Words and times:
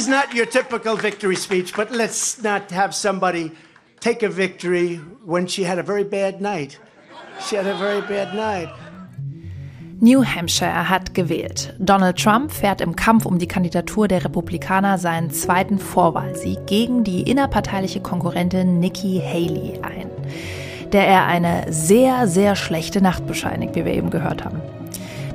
is 0.00 0.08
not 0.08 0.34
your 0.34 0.46
typical 0.46 0.96
victory 0.96 1.36
speech, 1.36 1.74
but 1.76 1.90
let's 1.90 2.42
not 2.42 2.70
have 2.70 2.94
somebody 2.94 3.52
take 4.00 4.22
a 4.22 4.30
victory 4.30 4.96
when 5.26 5.46
she 5.46 5.62
had 5.62 5.78
a 5.78 5.82
very 5.82 6.04
bad 6.04 6.40
night. 6.40 6.78
She 7.46 7.56
had 7.56 7.66
a 7.66 7.74
very 7.74 8.00
bad 8.00 8.34
night. 8.34 8.70
New 10.00 10.22
Hampshire 10.22 10.88
hat 10.88 11.12
gewählt. 11.12 11.74
Donald 11.78 12.16
Trump 12.16 12.50
fährt 12.50 12.80
im 12.80 12.96
Kampf 12.96 13.26
um 13.26 13.38
die 13.38 13.46
Kandidatur 13.46 14.08
der 14.08 14.24
Republikaner 14.24 14.96
seinen 14.96 15.30
zweiten 15.30 15.78
Vorwahlsieg 15.78 16.66
gegen 16.66 17.04
die 17.04 17.20
innerparteiliche 17.30 18.00
Konkurrentin 18.00 18.80
Nikki 18.80 19.20
Haley 19.22 19.80
ein, 19.82 20.10
der 20.92 21.06
er 21.06 21.26
eine 21.26 21.66
sehr, 21.68 22.26
sehr 22.26 22.56
schlechte 22.56 23.02
Nacht 23.02 23.26
bescheinigt, 23.26 23.74
wie 23.74 23.84
wir 23.84 23.92
eben 23.92 24.08
gehört 24.08 24.46
haben. 24.46 24.62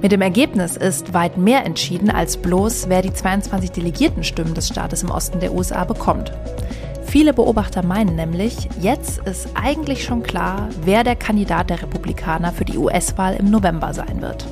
Mit 0.05 0.11
dem 0.11 0.21
Ergebnis 0.21 0.77
ist 0.77 1.15
weit 1.15 1.35
mehr 1.35 1.65
entschieden 1.65 2.11
als 2.11 2.37
bloß, 2.37 2.89
wer 2.89 3.01
die 3.01 3.11
22 3.11 3.71
Delegiertenstimmen 3.71 4.53
des 4.53 4.67
Staates 4.67 5.01
im 5.01 5.09
Osten 5.09 5.39
der 5.39 5.51
USA 5.51 5.83
bekommt. 5.83 6.31
Viele 7.07 7.33
Beobachter 7.33 7.83
meinen 7.83 8.15
nämlich, 8.15 8.69
jetzt 8.79 9.17
ist 9.27 9.49
eigentlich 9.55 10.03
schon 10.03 10.21
klar, 10.21 10.69
wer 10.83 11.03
der 11.03 11.15
Kandidat 11.15 11.71
der 11.71 11.81
Republikaner 11.81 12.51
für 12.51 12.65
die 12.65 12.77
US-Wahl 12.77 13.35
im 13.37 13.49
November 13.49 13.95
sein 13.95 14.21
wird. 14.21 14.45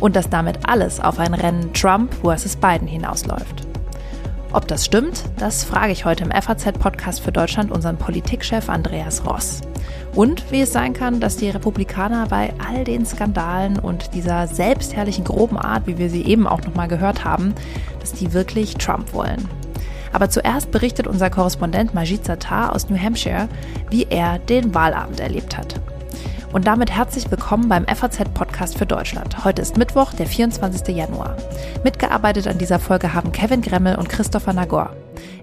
Und 0.00 0.16
dass 0.16 0.30
damit 0.30 0.60
alles 0.62 1.00
auf 1.00 1.18
ein 1.18 1.34
Rennen 1.34 1.74
Trump 1.74 2.14
versus 2.22 2.56
Biden 2.56 2.88
hinausläuft. 2.88 3.71
Ob 4.54 4.68
das 4.68 4.84
stimmt, 4.84 5.24
das 5.38 5.64
frage 5.64 5.92
ich 5.92 6.04
heute 6.04 6.24
im 6.24 6.30
FAZ-Podcast 6.30 7.20
für 7.20 7.32
Deutschland 7.32 7.70
unseren 7.70 7.96
Politikchef 7.96 8.68
Andreas 8.68 9.24
Ross. 9.26 9.62
Und 10.14 10.52
wie 10.52 10.60
es 10.60 10.72
sein 10.72 10.92
kann, 10.92 11.20
dass 11.20 11.38
die 11.38 11.48
Republikaner 11.48 12.26
bei 12.26 12.52
all 12.58 12.84
den 12.84 13.06
Skandalen 13.06 13.78
und 13.78 14.12
dieser 14.12 14.46
selbstherrlichen 14.46 15.24
groben 15.24 15.56
Art, 15.56 15.86
wie 15.86 15.96
wir 15.96 16.10
sie 16.10 16.26
eben 16.26 16.46
auch 16.46 16.60
nochmal 16.60 16.88
gehört 16.88 17.24
haben, 17.24 17.54
dass 18.00 18.12
die 18.12 18.34
wirklich 18.34 18.74
Trump 18.74 19.14
wollen. 19.14 19.48
Aber 20.12 20.28
zuerst 20.28 20.70
berichtet 20.70 21.06
unser 21.06 21.30
Korrespondent 21.30 21.94
Majid 21.94 22.26
Sattar 22.26 22.74
aus 22.74 22.90
New 22.90 22.98
Hampshire, 22.98 23.48
wie 23.88 24.06
er 24.10 24.38
den 24.38 24.74
Wahlabend 24.74 25.20
erlebt 25.20 25.56
hat. 25.56 25.80
Und 26.52 26.66
damit 26.66 26.90
herzlich 26.90 27.30
willkommen 27.30 27.70
beim 27.70 27.86
FAZ-Podcast 27.86 28.76
für 28.76 28.84
Deutschland. 28.84 29.42
Heute 29.42 29.62
ist 29.62 29.78
Mittwoch, 29.78 30.12
der 30.12 30.26
24. 30.26 30.94
Januar. 30.94 31.34
Mitgearbeitet 31.82 32.46
an 32.46 32.58
dieser 32.58 32.78
Folge 32.78 33.14
haben 33.14 33.32
Kevin 33.32 33.62
Gremmel 33.62 33.96
und 33.96 34.10
Christopher 34.10 34.52
Nagor. 34.52 34.94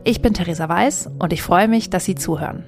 Ich 0.03 0.21
bin 0.21 0.35
Theresa 0.35 0.69
Weiß 0.69 1.09
und 1.17 1.33
ich 1.33 1.41
freue 1.41 1.67
mich, 1.67 1.89
dass 1.89 2.05
Sie 2.05 2.13
zuhören. 2.13 2.63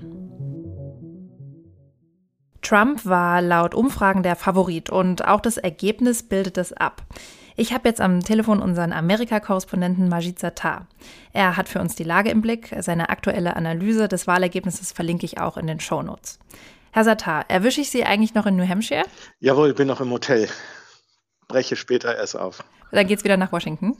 Trump 2.64 3.06
war 3.06 3.44
laut 3.44 3.76
Umfragen 3.76 4.24
der 4.24 4.36
Favorit 4.36 4.90
und 4.90 5.28
auch 5.28 5.42
das 5.42 5.58
Ergebnis 5.58 6.24
bildet 6.24 6.58
es 6.58 6.74
ab. 6.74 7.04
Ich 7.56 7.74
habe 7.74 7.90
jetzt 7.90 8.02
am 8.02 8.22
Telefon 8.22 8.60
unseren 8.60 8.92
Amerika-Korrespondenten 8.92 10.10
Majid 10.10 10.40
Sattar. 10.40 10.88
Er 11.32 11.58
hat 11.58 11.70
für 11.70 11.80
uns 11.80 11.94
die 11.94 12.04
Lage 12.04 12.32
im 12.32 12.42
Blick. 12.42 12.76
Seine 12.80 13.10
aktuelle 13.10 13.56
Analyse 13.56 14.08
des 14.08 14.26
Wahlergebnisses 14.26 14.94
verlinke 14.94 15.28
ich 15.28 15.40
auch 15.40 15.58
in 15.58 15.68
den 15.68 15.80
Shownotes. 15.80 16.40
Herr 16.94 17.06
Sattar, 17.06 17.46
erwische 17.50 17.80
ich 17.80 17.90
Sie 17.90 18.04
eigentlich 18.04 18.34
noch 18.34 18.46
in 18.46 18.58
New 18.58 18.68
Hampshire? 18.68 19.06
Jawohl, 19.40 19.74
bin 19.74 19.88
noch 19.88 20.02
im 20.02 20.12
Hotel. 20.12 20.50
Breche 21.48 21.78
später 21.78 22.18
erst 22.18 22.36
auf. 22.36 22.64
Dann 22.92 23.08
geht 23.08 23.20
es 23.20 23.24
wieder 23.24 23.38
nach 23.38 23.54
Washington? 23.54 23.96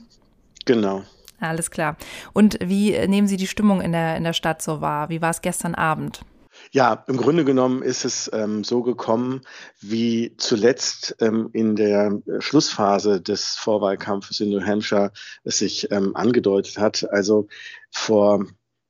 Genau. 0.66 1.02
Alles 1.40 1.70
klar. 1.70 1.96
Und 2.34 2.58
wie 2.62 2.92
nehmen 3.08 3.28
Sie 3.28 3.38
die 3.38 3.46
Stimmung 3.46 3.80
in 3.80 3.92
der, 3.92 4.16
in 4.16 4.24
der 4.24 4.34
Stadt 4.34 4.60
so 4.60 4.82
wahr? 4.82 5.08
Wie 5.08 5.22
war 5.22 5.30
es 5.30 5.40
gestern 5.40 5.74
Abend? 5.74 6.20
Ja, 6.70 7.04
im 7.08 7.16
Grunde 7.16 7.46
genommen 7.46 7.82
ist 7.82 8.04
es 8.04 8.30
ähm, 8.32 8.62
so 8.62 8.82
gekommen, 8.82 9.40
wie 9.80 10.34
zuletzt 10.36 11.16
ähm, 11.20 11.48
in 11.54 11.76
der 11.76 12.20
Schlussphase 12.40 13.22
des 13.22 13.56
Vorwahlkampfes 13.56 14.40
in 14.40 14.50
New 14.50 14.62
Hampshire 14.62 15.12
es 15.44 15.58
sich 15.58 15.90
ähm, 15.90 16.14
angedeutet 16.14 16.76
hat. 16.76 17.10
Also 17.10 17.48
vor 17.90 18.46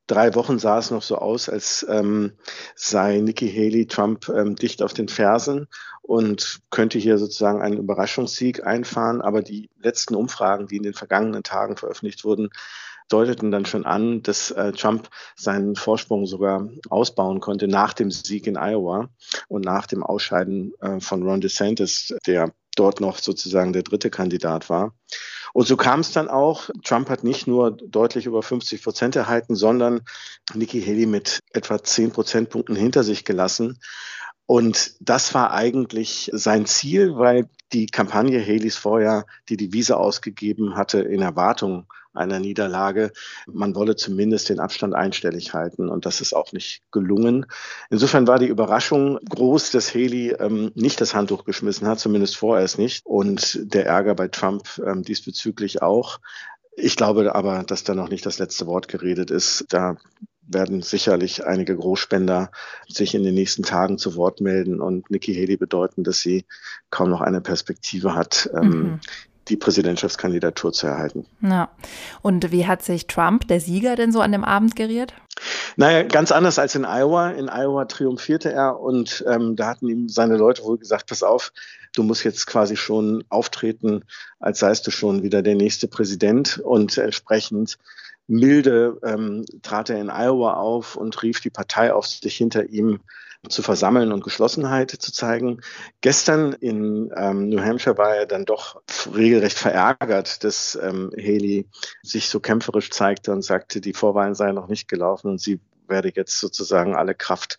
drei 0.06 0.34
Wochen 0.34 0.58
sah 0.58 0.78
es 0.78 0.91
noch 0.91 1.03
so 1.03 1.17
aus, 1.17 1.48
als 1.48 1.86
ähm, 1.89 2.33
sei 2.74 3.18
Nikki 3.18 3.51
Haley 3.51 3.86
Trump 3.86 4.29
ähm, 4.29 4.57
dicht 4.57 4.83
auf 4.83 4.92
den 4.92 5.08
Fersen 5.08 5.68
und 6.02 6.61
könnte 6.70 6.98
hier 6.98 7.18
sozusagen 7.18 7.63
einen 7.63 7.79
Überraschungssieg 7.79 8.67
einfahren. 8.67 9.23
Aber 9.23 9.42
die 9.42 9.70
letzten 9.80 10.14
Umfragen, 10.14 10.67
die 10.67 10.77
in 10.77 10.83
den 10.83 10.95
vergangenen 10.95 11.42
Tagen 11.42 11.77
veröffentlicht 11.77 12.24
wurden, 12.24 12.51
deuteten 13.08 13.51
dann 13.51 13.67
schon 13.67 13.85
an, 13.85 14.23
dass 14.23 14.51
äh, 14.51 14.73
Trump 14.73 15.08
seinen 15.36 15.77
Vorsprung 15.77 16.27
sogar 16.27 16.69
ausbauen 16.89 17.40
konnte 17.40 17.69
nach 17.69 17.92
dem 17.92 18.11
Sieg 18.11 18.46
in 18.46 18.57
Iowa 18.57 19.08
und 19.48 19.64
nach 19.64 19.86
dem 19.86 20.02
Ausscheiden 20.02 20.73
äh, 20.80 21.01
von 21.01 21.23
Ron 21.23 21.40
DeSantis, 21.40 22.14
der 22.27 22.52
dort 22.77 23.00
noch 23.00 23.18
sozusagen 23.18 23.72
der 23.72 23.83
dritte 23.83 24.10
Kandidat 24.10 24.70
war. 24.70 24.94
Und 25.52 25.66
so 25.66 25.77
kam 25.77 26.00
es 26.00 26.12
dann 26.12 26.28
auch. 26.28 26.70
Trump 26.83 27.10
hat 27.10 27.24
nicht 27.24 27.46
nur 27.46 27.72
deutlich 27.72 28.27
über 28.27 28.42
50 28.42 28.83
Prozent 28.83 29.16
erhalten, 29.16 29.55
sondern 29.55 30.00
Nikki 30.55 30.83
Haley 30.83 31.06
mit 31.06 31.40
etwa 31.52 31.83
10 31.83 32.12
Prozentpunkten 32.12 32.74
hinter 32.74 33.05
sich 33.05 33.24
gelassen. 33.24 33.78
Und 34.46 34.94
das 35.00 35.34
war 35.34 35.52
eigentlich 35.52 36.30
sein 36.33 36.66
Ziel, 36.66 37.16
weil 37.16 37.48
die 37.72 37.86
Kampagne 37.86 38.40
Haleys 38.40 38.77
vorher 38.77 39.24
die 39.48 39.56
Devise 39.56 39.96
ausgegeben 39.96 40.77
hatte 40.77 41.00
in 41.00 41.22
Erwartung 41.22 41.86
einer 42.14 42.39
Niederlage. 42.39 43.12
Man 43.46 43.74
wolle 43.74 43.96
zumindest 43.96 44.48
den 44.48 44.61
Abstand 44.61 44.95
einstellig 44.95 45.55
halten 45.55 45.89
und 45.89 46.06
das 46.06 46.20
ist 46.20 46.34
auch 46.34 46.52
nicht 46.52 46.83
gelungen. 46.90 47.46
Insofern 47.90 48.27
war 48.27 48.39
die 48.39 48.46
Überraschung 48.46 49.18
groß, 49.28 49.70
dass 49.70 49.95
Haley 49.95 50.36
ähm, 50.39 50.72
nicht 50.74 51.01
das 51.01 51.14
Handtuch 51.14 51.45
geschmissen 51.45 51.86
hat, 51.86 52.01
zumindest 52.01 52.36
vorerst 52.36 52.78
nicht 52.78 53.06
und 53.06 53.61
der 53.74 53.86
Ärger 53.86 54.14
bei 54.14 54.28
Trump 54.28 54.80
ähm, 54.84 55.02
diesbezüglich 55.02 55.83
auch. 55.83 56.20
Ich 56.74 56.96
glaube 56.96 57.34
aber, 57.34 57.64
dass 57.64 57.84
da 57.84 57.95
noch 57.95 58.08
nicht 58.08 58.24
das 58.24 58.39
letzte 58.39 58.67
Wort 58.67 58.89
geredet 58.89 59.30
ist. 59.30 59.67
Da 59.68 59.96
werden 60.40 60.83
sicherlich 60.83 61.46
einige 61.46 61.77
Großspender 61.77 62.51
sich 62.89 63.14
in 63.14 63.22
den 63.22 63.34
nächsten 63.34 63.62
Tagen 63.62 63.98
zu 63.98 64.17
Wort 64.17 64.40
melden 64.40 64.80
und 64.80 65.11
Nikki 65.11 65.34
Haley 65.34 65.56
bedeuten, 65.56 66.02
dass 66.02 66.20
sie 66.20 66.45
kaum 66.90 67.11
noch 67.11 67.20
eine 67.20 67.40
Perspektive 67.40 68.14
hat, 68.14 68.51
ähm, 68.55 68.68
mhm 68.68 69.01
die 69.48 69.57
Präsidentschaftskandidatur 69.57 70.73
zu 70.73 70.86
erhalten. 70.86 71.27
Ja. 71.41 71.70
Und 72.23 72.53
wie 72.53 72.67
hat 72.67 72.83
sich 72.83 73.07
Trump, 73.07 73.48
der 73.48 73.61
Sieger, 73.61 73.97
denn 73.97 74.13
so 74.13 74.20
an 74.20 74.33
dem 74.33 74.45
Abend 74.45 74.77
geriert? 74.77 75.14
Naja, 75.77 76.03
ganz 76.03 76.30
anders 76.33 76.58
als 76.58 76.75
in 76.75 76.85
Iowa. 76.85 77.30
In 77.30 77.48
Iowa 77.48 77.86
triumphierte 77.86 78.52
er 78.52 78.81
und 78.81 79.25
ähm, 79.27 79.57
da 79.57 79.69
hatten 79.69 79.89
ihm 79.89 80.08
seine 80.08 80.36
Leute 80.36 80.63
wohl 80.63 80.79
gesagt, 80.79 81.08
pass 81.08 81.23
auf, 81.23 81.52
du 81.95 82.02
musst 82.02 82.25
jetzt 82.25 82.47
quasi 82.47 82.77
schon 82.77 83.25
auftreten, 83.29 84.05
als 84.39 84.61
seist 84.61 84.86
du 84.86 84.91
schon 84.91 85.23
wieder 85.23 85.42
der 85.42 85.55
nächste 85.55 85.89
Präsident 85.89 86.58
und 86.58 86.97
entsprechend 86.98 87.79
milde 88.29 88.98
ähm, 89.05 89.45
trat 89.63 89.91
er 89.91 90.01
in 90.01 90.11
Iowa 90.11 90.55
auf 90.55 90.97
und 90.97 91.23
rief 91.23 91.41
die 91.41 91.51
Partei 91.51 91.92
auf, 91.92 92.07
sich 92.07 92.36
hinter 92.36 92.69
ihm 92.69 93.01
zu 93.48 93.63
versammeln 93.63 94.13
und 94.13 94.23
Geschlossenheit 94.23 94.91
zu 94.91 95.13
zeigen. 95.13 95.61
Gestern 96.01 96.53
in 96.53 97.13
ähm, 97.17 97.48
New 97.48 97.61
Hampshire 97.61 97.98
war 97.98 98.14
er 98.14 98.27
dann 98.27 98.45
doch 98.45 98.80
regelrecht 99.14 99.58
verärgert, 99.58 100.45
dass 100.45 100.79
ähm, 100.80 101.11
Haley 101.17 101.67
sich 102.02 102.29
so 102.29 102.39
kämpferisch 102.39 102.91
zeigte 102.91 103.33
und 103.33 103.42
sagte, 103.42 103.81
die 103.81 103.95
Vorwahlen 103.95 104.35
seien 104.35 104.55
noch 104.55 104.69
nicht 104.69 104.89
gelaufen 104.89 105.29
und 105.29 105.41
sie 105.41 105.61
werde 105.89 106.13
jetzt 106.14 106.39
sozusagen 106.39 106.95
alle 106.95 107.14
Kraft 107.14 107.58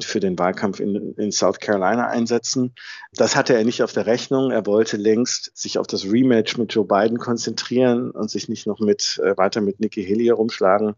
für 0.00 0.18
den 0.18 0.38
Wahlkampf 0.38 0.80
in, 0.80 1.14
in 1.16 1.30
South 1.30 1.60
Carolina 1.60 2.08
einsetzen. 2.08 2.74
Das 3.12 3.36
hatte 3.36 3.54
er 3.54 3.64
nicht 3.64 3.82
auf 3.82 3.92
der 3.92 4.06
Rechnung. 4.06 4.50
Er 4.50 4.66
wollte 4.66 4.96
längst 4.96 5.56
sich 5.56 5.78
auf 5.78 5.86
das 5.86 6.04
Rematch 6.04 6.58
mit 6.58 6.74
Joe 6.74 6.84
Biden 6.84 7.18
konzentrieren 7.18 8.10
und 8.10 8.28
sich 8.28 8.48
nicht 8.48 8.66
noch 8.66 8.80
mit 8.80 9.20
äh, 9.22 9.36
weiter 9.36 9.60
mit 9.60 9.78
Nikki 9.78 10.04
Haley 10.04 10.26
herumschlagen. 10.26 10.94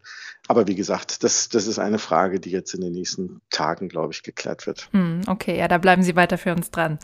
Aber 0.47 0.67
wie 0.67 0.75
gesagt, 0.75 1.23
das, 1.23 1.49
das 1.49 1.67
ist 1.67 1.77
eine 1.77 1.99
Frage, 1.99 2.39
die 2.39 2.51
jetzt 2.51 2.73
in 2.73 2.81
den 2.81 2.93
nächsten 2.93 3.41
Tagen, 3.49 3.89
glaube 3.89 4.13
ich, 4.13 4.23
geklärt 4.23 4.65
wird. 4.65 4.87
Hm, 4.93 5.21
okay, 5.27 5.57
ja, 5.57 5.67
da 5.67 5.77
bleiben 5.77 6.03
Sie 6.03 6.15
weiter 6.15 6.37
für 6.37 6.53
uns 6.53 6.71
dran. 6.71 6.99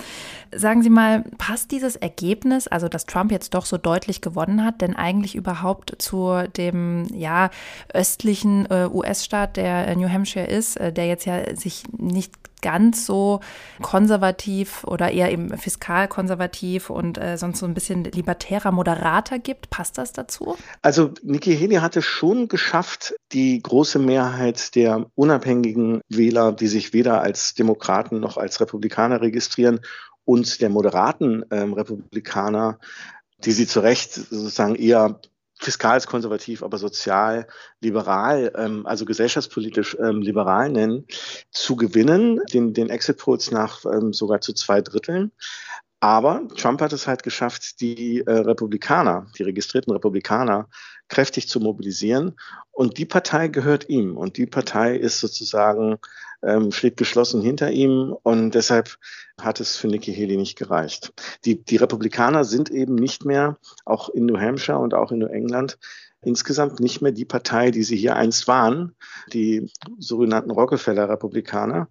Sagen 0.55 0.81
Sie 0.81 0.89
mal, 0.89 1.25
passt 1.37 1.71
dieses 1.71 1.95
Ergebnis, 1.97 2.67
also 2.67 2.87
dass 2.87 3.05
Trump 3.05 3.31
jetzt 3.31 3.53
doch 3.53 3.65
so 3.65 3.77
deutlich 3.77 4.21
gewonnen 4.21 4.63
hat, 4.63 4.81
denn 4.81 4.95
eigentlich 4.95 5.35
überhaupt 5.35 6.01
zu 6.01 6.43
dem 6.55 7.05
ja 7.13 7.49
östlichen 7.93 8.65
äh, 8.71 8.87
US-Staat, 8.91 9.57
der 9.57 9.93
New 9.95 10.09
Hampshire 10.09 10.47
ist, 10.47 10.77
äh, 10.77 10.93
der 10.93 11.07
jetzt 11.07 11.25
ja 11.25 11.55
sich 11.55 11.82
nicht 11.91 12.33
ganz 12.61 13.05
so 13.05 13.41
konservativ 13.81 14.85
oder 14.85 15.11
eher 15.11 15.31
eben 15.31 15.57
fiskal 15.57 16.07
konservativ 16.07 16.89
und 16.89 17.17
äh, 17.17 17.37
sonst 17.37 17.59
so 17.59 17.65
ein 17.65 17.73
bisschen 17.73 18.05
libertärer, 18.05 18.71
moderater 18.71 19.37
gibt. 19.37 19.69
Passt 19.69 19.97
das 19.97 20.13
dazu? 20.13 20.55
Also 20.81 21.11
Nikki 21.23 21.57
Haley 21.57 21.75
hatte 21.75 22.01
schon 22.01 22.47
geschafft, 22.47 23.15
die 23.33 23.61
große 23.61 23.99
Mehrheit 23.99 24.75
der 24.75 25.07
unabhängigen 25.15 26.01
Wähler, 26.07 26.53
die 26.53 26.67
sich 26.67 26.93
weder 26.93 27.21
als 27.21 27.53
Demokraten 27.53 28.19
noch 28.19 28.37
als 28.37 28.61
Republikaner 28.61 29.21
registrieren, 29.21 29.81
und 30.25 30.61
der 30.61 30.69
moderaten 30.69 31.43
ähm, 31.51 31.73
Republikaner, 31.73 32.79
die 33.39 33.51
sie 33.51 33.67
zu 33.67 33.81
Recht 33.81 34.13
sozusagen 34.13 34.75
eher 34.75 35.19
fiskal 35.59 35.99
konservativ, 36.01 36.63
aber 36.63 36.77
sozial 36.77 37.47
liberal, 37.79 38.51
ähm, 38.55 38.85
also 38.85 39.05
gesellschaftspolitisch 39.05 39.97
ähm, 39.99 40.21
liberal 40.21 40.69
nennen, 40.69 41.05
zu 41.51 41.75
gewinnen, 41.75 42.41
den, 42.53 42.73
den 42.73 42.89
Exit 42.89 43.17
Polls 43.17 43.51
nach 43.51 43.85
ähm, 43.85 44.13
sogar 44.13 44.41
zu 44.41 44.53
zwei 44.53 44.81
Dritteln. 44.81 45.31
Aber 45.99 46.45
Trump 46.57 46.81
hat 46.81 46.91
es 46.91 47.07
halt 47.07 47.23
geschafft, 47.23 47.79
die 47.79 48.19
äh, 48.19 48.29
Republikaner, 48.29 49.27
die 49.37 49.43
registrierten 49.43 49.93
Republikaner, 49.93 50.67
kräftig 51.07 51.47
zu 51.47 51.61
mobilisieren. 51.61 52.35
Und 52.71 52.97
die 52.97 53.05
Partei 53.05 53.47
gehört 53.47 53.87
ihm. 53.87 54.17
Und 54.17 54.35
die 54.35 54.45
Partei 54.45 54.97
ist 54.97 55.21
sozusagen, 55.21 55.99
ähm, 56.45 56.71
steht 56.71 56.97
geschlossen 56.97 57.41
hinter 57.41 57.71
ihm. 57.71 58.15
Und 58.23 58.51
deshalb 58.51 58.97
hat 59.39 59.59
es 59.59 59.75
für 59.77 59.87
Nikki 59.87 60.13
Haley 60.13 60.37
nicht 60.37 60.57
gereicht. 60.57 61.13
Die, 61.45 61.63
die 61.63 61.77
Republikaner 61.77 62.43
sind 62.43 62.69
eben 62.69 62.95
nicht 62.95 63.25
mehr, 63.25 63.57
auch 63.85 64.09
in 64.09 64.25
New 64.25 64.37
Hampshire 64.37 64.79
und 64.79 64.93
auch 64.93 65.11
in 65.11 65.19
New 65.19 65.27
England, 65.27 65.77
insgesamt 66.21 66.79
nicht 66.79 67.01
mehr 67.01 67.11
die 67.11 67.25
Partei, 67.25 67.71
die 67.71 67.83
sie 67.83 67.97
hier 67.97 68.15
einst 68.15 68.47
waren, 68.47 68.95
die 69.33 69.69
sogenannten 69.97 70.51
Rockefeller-Republikaner. 70.51 71.89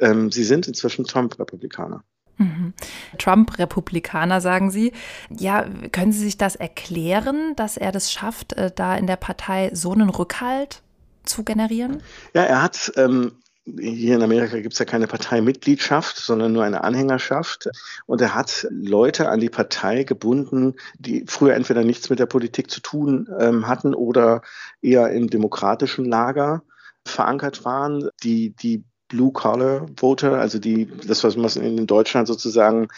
Ähm, 0.00 0.30
sie 0.30 0.44
sind 0.44 0.68
inzwischen 0.68 1.04
Trump-Republikaner. 1.04 2.02
Mhm. 2.36 2.72
Trump-Republikaner, 3.18 4.40
sagen 4.40 4.70
Sie. 4.70 4.92
Ja, 5.28 5.66
können 5.92 6.12
Sie 6.12 6.24
sich 6.24 6.38
das 6.38 6.56
erklären, 6.56 7.54
dass 7.56 7.76
er 7.76 7.92
das 7.92 8.10
schafft, 8.10 8.54
äh, 8.54 8.70
da 8.74 8.96
in 8.96 9.06
der 9.06 9.16
Partei 9.16 9.70
so 9.74 9.92
einen 9.92 10.08
Rückhalt 10.08 10.82
zu 11.24 11.44
generieren? 11.44 12.02
Ja, 12.32 12.44
er 12.44 12.62
hat 12.62 12.92
ähm, 12.96 13.32
hier 13.64 14.16
in 14.16 14.22
Amerika 14.22 14.58
gibt 14.58 14.72
es 14.72 14.78
ja 14.78 14.84
keine 14.84 15.06
Parteimitgliedschaft, 15.06 16.16
sondern 16.16 16.52
nur 16.52 16.64
eine 16.64 16.82
Anhängerschaft. 16.82 17.68
Und 18.06 18.20
er 18.20 18.34
hat 18.34 18.66
Leute 18.70 19.28
an 19.28 19.40
die 19.40 19.50
Partei 19.50 20.04
gebunden, 20.04 20.74
die 20.98 21.24
früher 21.26 21.54
entweder 21.54 21.84
nichts 21.84 22.10
mit 22.10 22.18
der 22.18 22.26
Politik 22.26 22.70
zu 22.70 22.80
tun 22.80 23.28
ähm, 23.38 23.68
hatten 23.68 23.94
oder 23.94 24.42
eher 24.80 25.10
im 25.10 25.28
demokratischen 25.28 26.04
Lager 26.04 26.62
verankert 27.06 27.64
waren, 27.64 28.08
die, 28.22 28.50
die 28.50 28.84
Blue-Collar-Voter, 29.08 30.38
also 30.38 30.58
die, 30.58 30.86
das, 31.06 31.24
was 31.24 31.36
man 31.36 31.50
in 31.62 31.86
Deutschland 31.86 32.28
sozusagen 32.28 32.88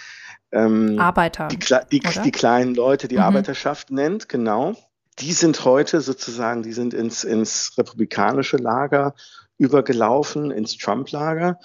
ähm, 0.53 0.99
Arbeiter. 0.99 1.49
Die, 1.49 1.59
die, 1.91 2.01
die, 2.01 2.31
kleinen 2.31 2.75
Leute, 2.75 3.09
die 3.09 3.17
mhm. 3.17 3.23
Arbeiterschaft 3.23 3.91
nennt, 3.91 4.29
genau. 4.29 4.75
Die 5.19 5.33
sind 5.33 5.65
heute 5.65 6.01
sozusagen, 6.01 6.63
die 6.63 6.73
sind 6.73 6.95
ins, 6.95 7.25
ins 7.25 7.73
republikanische 7.77 8.57
Lager 8.57 9.15
übergelaufen, 9.63 10.51
ins 10.51 10.77
Trump-Lager. 10.77 11.59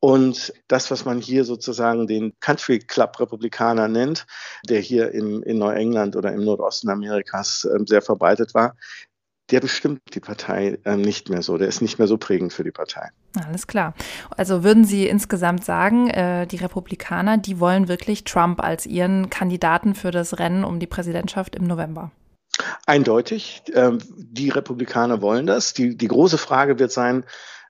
Und 0.00 0.52
das, 0.68 0.90
was 0.90 1.04
man 1.06 1.20
hier 1.20 1.44
sozusagen 1.44 2.06
den 2.06 2.34
Country 2.40 2.80
Club 2.80 3.18
Republikaner 3.20 3.88
nennt, 3.88 4.26
der 4.68 4.80
hier 4.80 5.12
im, 5.12 5.42
in 5.44 5.58
Neuengland 5.58 6.16
oder 6.16 6.32
im 6.32 6.44
Nordosten 6.44 6.90
Amerikas 6.90 7.64
äh, 7.64 7.78
sehr 7.86 8.02
verbreitet 8.02 8.52
war, 8.54 8.76
der 9.50 9.60
bestimmt 9.60 10.00
die 10.14 10.20
Partei 10.20 10.78
äh, 10.84 10.96
nicht 10.96 11.30
mehr 11.30 11.42
so. 11.42 11.56
Der 11.56 11.68
ist 11.68 11.80
nicht 11.80 11.98
mehr 11.98 12.08
so 12.08 12.18
prägend 12.18 12.52
für 12.52 12.64
die 12.64 12.70
Partei. 12.70 13.08
Alles 13.46 13.66
klar. 13.66 13.94
Also 14.36 14.64
würden 14.64 14.84
Sie 14.84 15.06
insgesamt 15.06 15.64
sagen, 15.64 16.10
äh, 16.10 16.46
die 16.46 16.56
Republikaner, 16.56 17.38
die 17.38 17.60
wollen 17.60 17.88
wirklich 17.88 18.24
Trump 18.24 18.62
als 18.62 18.86
ihren 18.86 19.30
Kandidaten 19.30 19.94
für 19.94 20.10
das 20.10 20.38
Rennen 20.38 20.64
um 20.64 20.80
die 20.80 20.86
Präsidentschaft 20.86 21.54
im 21.56 21.66
November? 21.66 22.10
Eindeutig. 22.86 23.62
Äh, 23.72 23.92
die 24.16 24.50
Republikaner 24.50 25.22
wollen 25.22 25.46
das. 25.46 25.74
Die, 25.74 25.96
die 25.96 26.08
große 26.08 26.38
Frage 26.38 26.78
wird 26.78 26.92
sein, 26.92 27.24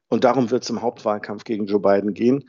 und 0.09 0.25
darum 0.25 0.51
wird 0.51 0.63
es 0.63 0.71
im 0.71 0.83
Hauptwahlkampf 0.83 1.45
gegen 1.45 1.67
Joe 1.67 1.81
Biden 1.81 2.15
gehen, 2.15 2.49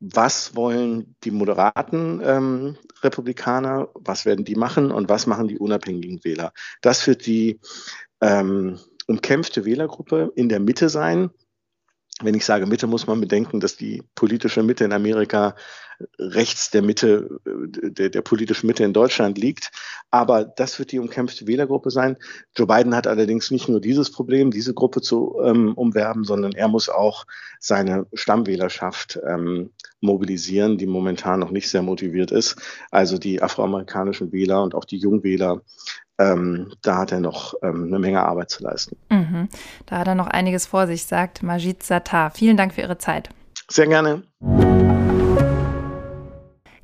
was 0.00 0.54
wollen 0.54 1.16
die 1.24 1.30
moderaten 1.30 2.20
ähm, 2.22 2.76
Republikaner, 3.02 3.88
was 3.94 4.26
werden 4.26 4.44
die 4.44 4.56
machen 4.56 4.90
und 4.90 5.08
was 5.08 5.26
machen 5.26 5.48
die 5.48 5.58
unabhängigen 5.58 6.22
Wähler? 6.24 6.52
Das 6.82 7.06
wird 7.06 7.26
die 7.26 7.60
ähm, 8.20 8.78
umkämpfte 9.06 9.64
Wählergruppe 9.64 10.32
in 10.36 10.48
der 10.48 10.60
Mitte 10.60 10.88
sein. 10.88 11.30
Wenn 12.22 12.34
ich 12.34 12.44
sage 12.44 12.66
Mitte, 12.66 12.86
muss 12.86 13.06
man 13.08 13.20
bedenken, 13.20 13.58
dass 13.58 13.76
die 13.76 14.02
politische 14.14 14.62
Mitte 14.62 14.84
in 14.84 14.92
Amerika 14.92 15.56
rechts 16.18 16.70
der 16.70 16.82
Mitte, 16.82 17.40
der, 17.44 18.10
der 18.10 18.22
politischen 18.22 18.66
Mitte 18.66 18.84
in 18.84 18.92
Deutschland 18.92 19.38
liegt. 19.38 19.70
Aber 20.10 20.44
das 20.44 20.78
wird 20.78 20.92
die 20.92 20.98
umkämpfte 20.98 21.46
Wählergruppe 21.46 21.90
sein. 21.90 22.16
Joe 22.56 22.66
Biden 22.66 22.94
hat 22.94 23.06
allerdings 23.06 23.50
nicht 23.50 23.68
nur 23.68 23.80
dieses 23.80 24.10
Problem, 24.10 24.50
diese 24.50 24.74
Gruppe 24.74 25.00
zu 25.00 25.40
ähm, 25.44 25.74
umwerben, 25.74 26.24
sondern 26.24 26.52
er 26.52 26.68
muss 26.68 26.88
auch 26.88 27.26
seine 27.58 28.06
Stammwählerschaft 28.12 29.18
ähm, 29.26 29.70
mobilisieren, 30.00 30.78
die 30.78 30.86
momentan 30.86 31.40
noch 31.40 31.50
nicht 31.50 31.68
sehr 31.68 31.82
motiviert 31.82 32.30
ist. 32.30 32.56
Also 32.90 33.18
die 33.18 33.42
afroamerikanischen 33.42 34.32
Wähler 34.32 34.62
und 34.62 34.74
auch 34.74 34.84
die 34.84 34.98
Jungwähler 34.98 35.62
ähm, 36.18 36.72
da 36.82 36.98
hat 36.98 37.12
er 37.12 37.20
noch 37.20 37.54
ähm, 37.62 37.86
eine 37.88 37.98
Menge 37.98 38.24
Arbeit 38.24 38.50
zu 38.50 38.62
leisten. 38.62 38.96
Mhm. 39.10 39.48
Da 39.86 39.98
hat 39.98 40.06
er 40.06 40.14
noch 40.14 40.28
einiges 40.28 40.66
vor 40.66 40.86
sich, 40.86 41.04
sagt 41.04 41.42
Majid 41.42 41.82
Sattar. 41.82 42.30
Vielen 42.30 42.56
Dank 42.56 42.74
für 42.74 42.82
Ihre 42.82 42.98
Zeit. 42.98 43.30
Sehr 43.68 43.86
gerne. 43.86 44.22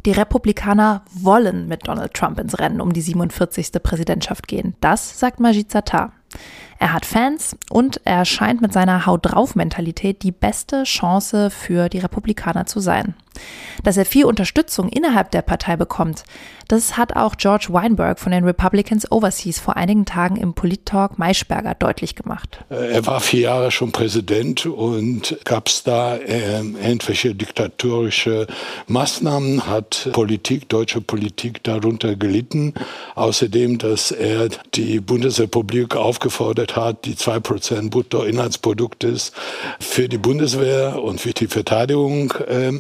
Die 0.07 0.13
Republikaner 0.13 1.03
wollen 1.13 1.69
mit 1.69 1.87
Donald 1.87 2.15
Trump 2.15 2.41
ins 2.41 2.59
Rennen 2.59 2.81
um 2.81 2.93
die 2.93 3.03
47. 3.03 3.83
Präsidentschaft 3.83 4.49
gehen. 4.49 4.75
Das 4.81 5.19
sagt 5.19 5.41
Majid 5.41 5.71
Sattar. 5.71 6.13
Er 6.79 6.95
hat 6.95 7.05
Fans 7.05 7.57
und 7.69 8.01
er 8.05 8.25
scheint 8.25 8.63
mit 8.63 8.73
seiner 8.73 9.05
Haut 9.05 9.21
drauf 9.23 9.55
Mentalität 9.55 10.23
die 10.23 10.33
beste 10.33 10.85
Chance 10.85 11.51
für 11.51 11.91
die 11.91 11.99
Republikaner 11.99 12.65
zu 12.65 12.81
sein. 12.81 13.15
Dass 13.83 13.97
er 13.97 14.05
viel 14.05 14.25
Unterstützung 14.25 14.89
innerhalb 14.89 15.31
der 15.31 15.43
Partei 15.43 15.77
bekommt, 15.77 16.25
das 16.71 16.97
hat 16.97 17.17
auch 17.17 17.37
George 17.37 17.67
Weinberg 17.71 18.21
von 18.21 18.31
den 18.31 18.45
Republicans 18.45 19.11
Overseas 19.11 19.59
vor 19.59 19.77
einigen 19.77 20.05
Tagen 20.05 20.37
im 20.37 20.55
Polit-Talk 20.55 21.19
Maischberger 21.19 21.75
deutlich 21.75 22.15
gemacht. 22.15 22.65
Äh, 22.71 22.93
er 22.93 23.07
war 23.07 23.21
vier 23.21 23.41
Jahre 23.41 23.73
schon 23.73 23.91
Präsident 23.91 24.67
und 24.67 25.37
gab 25.45 25.67
es 25.67 25.83
da 25.83 26.17
äh, 26.17 26.59
irgendwelche 26.59 27.35
diktatorische 27.35 28.47
Maßnahmen, 28.87 29.67
hat 29.67 30.11
Politik, 30.13 30.69
deutsche 30.69 31.01
Politik 31.01 31.65
darunter 31.65 32.15
gelitten. 32.15 32.75
Außerdem, 33.17 33.79
dass 33.79 34.13
er 34.13 34.49
die 34.75 35.01
Bundesrepublik 35.01 35.97
aufgefordert 35.97 36.77
hat, 36.77 37.05
die 37.05 37.17
zwei 37.17 37.41
Prozent 37.41 37.91
Bruttoinlandsproduktes 37.91 39.33
für 39.81 40.09
die 40.09 40.19
Bundeswehr 40.19 41.03
und 41.03 41.21
für 41.21 41.33
die 41.33 41.49
Verteidigung 41.49 42.33
äh, 42.47 42.71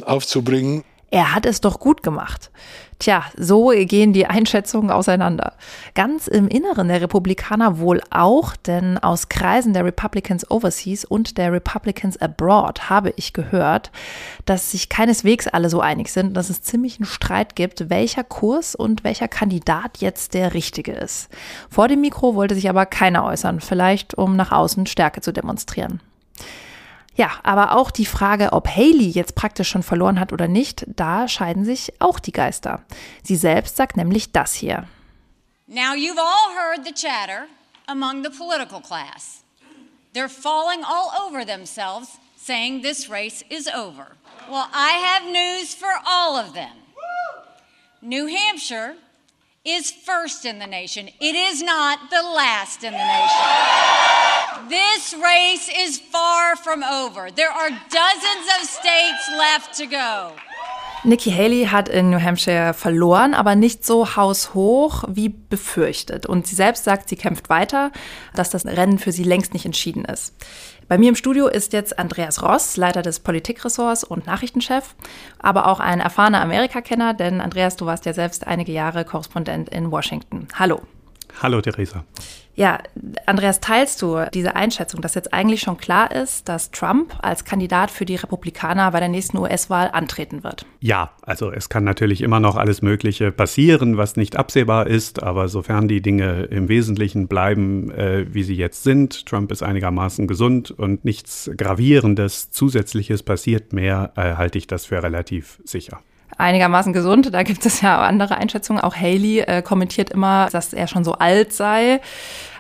aufzubringen. 0.51 0.85
Er 1.13 1.35
hat 1.35 1.45
es 1.45 1.61
doch 1.61 1.81
gut 1.81 2.05
gemacht. 2.05 2.53
Tja, 3.01 3.25
so 3.37 3.73
gehen 3.75 4.13
die 4.13 4.27
Einschätzungen 4.27 4.91
auseinander. 4.93 5.55
Ganz 5.95 6.29
im 6.29 6.47
Inneren 6.47 6.87
der 6.87 7.01
Republikaner 7.01 7.81
wohl 7.81 8.01
auch, 8.11 8.55
denn 8.55 8.97
aus 8.97 9.29
Kreisen 9.29 9.73
der 9.73 9.85
Republicans 9.85 10.49
Overseas 10.49 11.05
und 11.05 11.37
der 11.37 11.51
Republicans 11.51 12.21
Abroad 12.21 12.91
habe 12.91 13.13
ich 13.17 13.33
gehört, 13.33 13.91
dass 14.45 14.71
sich 14.71 14.89
keineswegs 14.89 15.49
alle 15.49 15.69
so 15.69 15.81
einig 15.81 16.13
sind, 16.13 16.37
dass 16.37 16.49
es 16.49 16.63
ziemlich 16.63 16.99
einen 16.99 17.07
Streit 17.07 17.57
gibt, 17.57 17.91
welcher 17.91 18.23
Kurs 18.23 18.77
und 18.77 19.03
welcher 19.03 19.27
Kandidat 19.27 19.99
jetzt 19.99 20.35
der 20.35 20.55
richtige 20.55 20.93
ist. 20.93 21.29
Vor 21.71 21.89
dem 21.89 22.03
Mikro 22.03 22.37
wollte 22.37 22.55
sich 22.55 22.69
aber 22.69 22.87
keiner 22.87 23.25
äußern, 23.25 23.61
vielleicht 23.61 24.15
um 24.15 24.37
nach 24.37 24.53
außen 24.53 24.87
Stärke 24.87 25.23
zu 25.23 25.33
demonstrieren. 25.33 26.01
Ja, 27.15 27.31
aber 27.43 27.77
auch 27.77 27.91
die 27.91 28.07
Frage, 28.07 28.53
ob 28.53 28.69
Haley 28.69 29.09
jetzt 29.09 29.35
praktisch 29.35 29.69
schon 29.69 29.83
verloren 29.83 30.21
hat 30.21 30.33
oder 30.33 30.49
nicht, 30.49 30.85
da 30.87 31.29
scheiden 31.29 31.65
sich 31.65 31.93
auch 32.01 32.19
die 32.19 32.33
Geister. 32.33 32.83
Sie 33.23 33.37
selbst 33.37 33.77
sagt 33.77 33.97
nämlich 33.97 34.33
das 34.33 34.55
hier. 34.55 34.87
Now 35.67 35.95
you've 35.95 36.19
all 36.19 36.55
heard 36.57 36.85
the 36.85 36.93
chatter 36.93 37.47
among 37.87 38.25
the 38.25 38.31
political 38.31 38.81
class. 38.81 39.43
They're 40.15 40.29
falling 40.29 40.83
all 40.85 41.13
over 41.27 41.45
themselves 41.45 42.19
saying 42.37 42.83
this 42.83 43.09
race 43.09 43.45
is 43.49 43.69
over. 43.69 44.17
Well, 44.49 44.67
I 44.73 44.99
have 45.05 45.31
news 45.31 45.75
for 45.75 45.93
all 46.05 46.37
of 46.37 46.55
them. 46.55 46.73
New 48.03 48.27
Hampshire 48.27 48.95
is 49.65 49.91
first 49.91 50.45
in 50.45 50.59
the 50.59 50.67
nation. 50.67 51.09
It 51.21 51.35
is 51.35 51.63
not 51.63 52.11
the 52.11 52.23
last 52.23 52.83
in 52.83 52.93
the 52.93 52.99
nation. 52.99 54.69
This 54.69 55.15
race 55.15 55.71
is 55.77 55.99
far 55.99 56.57
from 56.57 56.83
over. 56.83 57.31
There 57.31 57.51
are 57.51 57.69
dozens 57.69 58.49
of 58.59 58.67
states 58.67 59.31
left 59.37 59.77
to 59.79 59.87
go. 59.87 60.33
Nikki 61.03 61.31
Haley 61.31 61.67
hat 61.67 61.89
in 61.89 62.11
New 62.11 62.21
Hampshire 62.21 62.75
verloren, 62.75 63.33
aber 63.33 63.55
nicht 63.55 63.87
so 63.87 64.17
haushoch 64.17 65.05
wie 65.09 65.31
befürchtet. 65.31 66.27
Und 66.27 66.47
sie 66.47 66.55
selbst 66.55 66.85
sagt, 66.85 67.09
sie 67.09 67.17
kämpft 67.17 67.49
weiter, 67.49 67.91
dass 68.35 68.51
das 68.51 68.67
Rennen 68.67 68.99
für 68.99 69.11
sie 69.11 69.25
längst 69.25 69.55
nicht 69.55 69.65
entschieden 69.65 70.05
ist. 70.05 70.35
Bei 70.89 70.99
mir 70.99 71.09
im 71.09 71.17
Studio 71.17 71.47
ist 71.47 71.73
jetzt 71.73 71.99
Andreas 71.99 72.43
Ross, 72.43 72.77
Leiter 72.77 73.01
des 73.01 73.21
Politikressorts 73.21 74.05
und 74.05 74.27
Nachrichtenchef, 74.27 74.95
aber 75.39 75.69
auch 75.69 75.81
ein 75.81 76.01
erfahrener 76.01 76.43
Amerikakenner, 76.43 77.15
denn 77.15 77.41
Andreas, 77.41 77.77
du 77.77 77.87
warst 77.87 78.05
ja 78.05 78.13
selbst 78.13 78.47
einige 78.47 78.73
Jahre 78.73 79.05
Korrespondent 79.05 79.71
in 79.71 79.91
Washington. 79.91 80.49
Hallo. 80.59 80.83
Hallo, 81.43 81.61
Theresa. 81.61 82.05
Ja, 82.61 82.79
Andreas, 83.25 83.61
teilst 83.61 84.03
du 84.03 84.19
diese 84.35 84.55
Einschätzung, 84.55 85.01
dass 85.01 85.15
jetzt 85.15 85.33
eigentlich 85.33 85.61
schon 85.61 85.79
klar 85.79 86.11
ist, 86.15 86.49
dass 86.49 86.71
Trump 86.71 87.15
als 87.23 87.45
Kandidat 87.45 87.91
für 87.91 88.05
die 88.05 88.17
Republikaner 88.17 88.91
bei 88.91 89.01
der 89.01 89.09
nächsten 89.09 89.39
US-Wahl 89.39 89.89
antreten 89.93 90.45
wird? 90.45 90.67
Ja, 90.81 91.13
also 91.23 91.51
es 91.51 91.71
kann 91.71 91.85
natürlich 91.85 92.21
immer 92.21 92.39
noch 92.39 92.57
alles 92.57 92.83
Mögliche 92.83 93.33
passieren, 93.33 93.97
was 93.97 94.17
nicht 94.17 94.37
absehbar 94.37 94.89
ist, 94.89 95.23
aber 95.23 95.49
sofern 95.49 95.89
die 95.89 96.03
Dinge 96.03 96.43
im 96.51 96.69
Wesentlichen 96.69 97.29
bleiben, 97.29 97.91
äh, 97.93 98.27
wie 98.35 98.43
sie 98.43 98.57
jetzt 98.57 98.83
sind, 98.83 99.25
Trump 99.25 99.53
ist 99.53 99.63
einigermaßen 99.63 100.27
gesund 100.27 100.71
und 100.71 101.05
nichts 101.05 101.51
Gravierendes, 101.57 102.51
Zusätzliches 102.51 103.23
passiert 103.23 103.73
mehr, 103.73 104.13
äh, 104.17 104.35
halte 104.35 104.59
ich 104.59 104.67
das 104.67 104.85
für 104.85 105.03
relativ 105.03 105.61
sicher. 105.65 106.01
Einigermaßen 106.41 106.93
gesund. 106.93 107.33
Da 107.33 107.43
gibt 107.43 107.65
es 107.67 107.81
ja 107.81 108.01
andere 108.01 108.37
Einschätzungen. 108.37 108.83
Auch 108.83 108.97
Haley 108.97 109.41
äh, 109.41 109.63
kommentiert 109.63 110.11
immer, 110.11 110.49
dass 110.51 110.73
er 110.73 110.87
schon 110.87 111.05
so 111.05 111.15
alt 111.15 111.53
sei. 111.53 112.01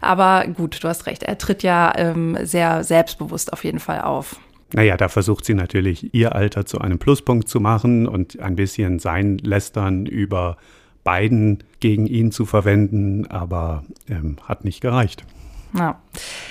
Aber 0.00 0.44
gut, 0.46 0.82
du 0.82 0.88
hast 0.88 1.06
recht. 1.06 1.22
Er 1.22 1.38
tritt 1.38 1.62
ja 1.62 1.92
ähm, 1.96 2.38
sehr 2.42 2.84
selbstbewusst 2.84 3.52
auf 3.52 3.64
jeden 3.64 3.80
Fall 3.80 4.02
auf. 4.02 4.36
Naja, 4.72 4.96
da 4.96 5.08
versucht 5.08 5.44
sie 5.44 5.54
natürlich, 5.54 6.14
ihr 6.14 6.34
Alter 6.34 6.64
zu 6.64 6.80
einem 6.80 6.98
Pluspunkt 6.98 7.48
zu 7.48 7.60
machen 7.60 8.06
und 8.06 8.38
ein 8.38 8.54
bisschen 8.54 9.00
sein 9.00 9.38
Lästern 9.38 10.06
über 10.06 10.56
Biden 11.02 11.64
gegen 11.80 12.06
ihn 12.06 12.30
zu 12.30 12.46
verwenden, 12.46 13.26
aber 13.26 13.84
ähm, 14.08 14.36
hat 14.44 14.64
nicht 14.64 14.80
gereicht. 14.80 15.24
Ja. 15.76 16.00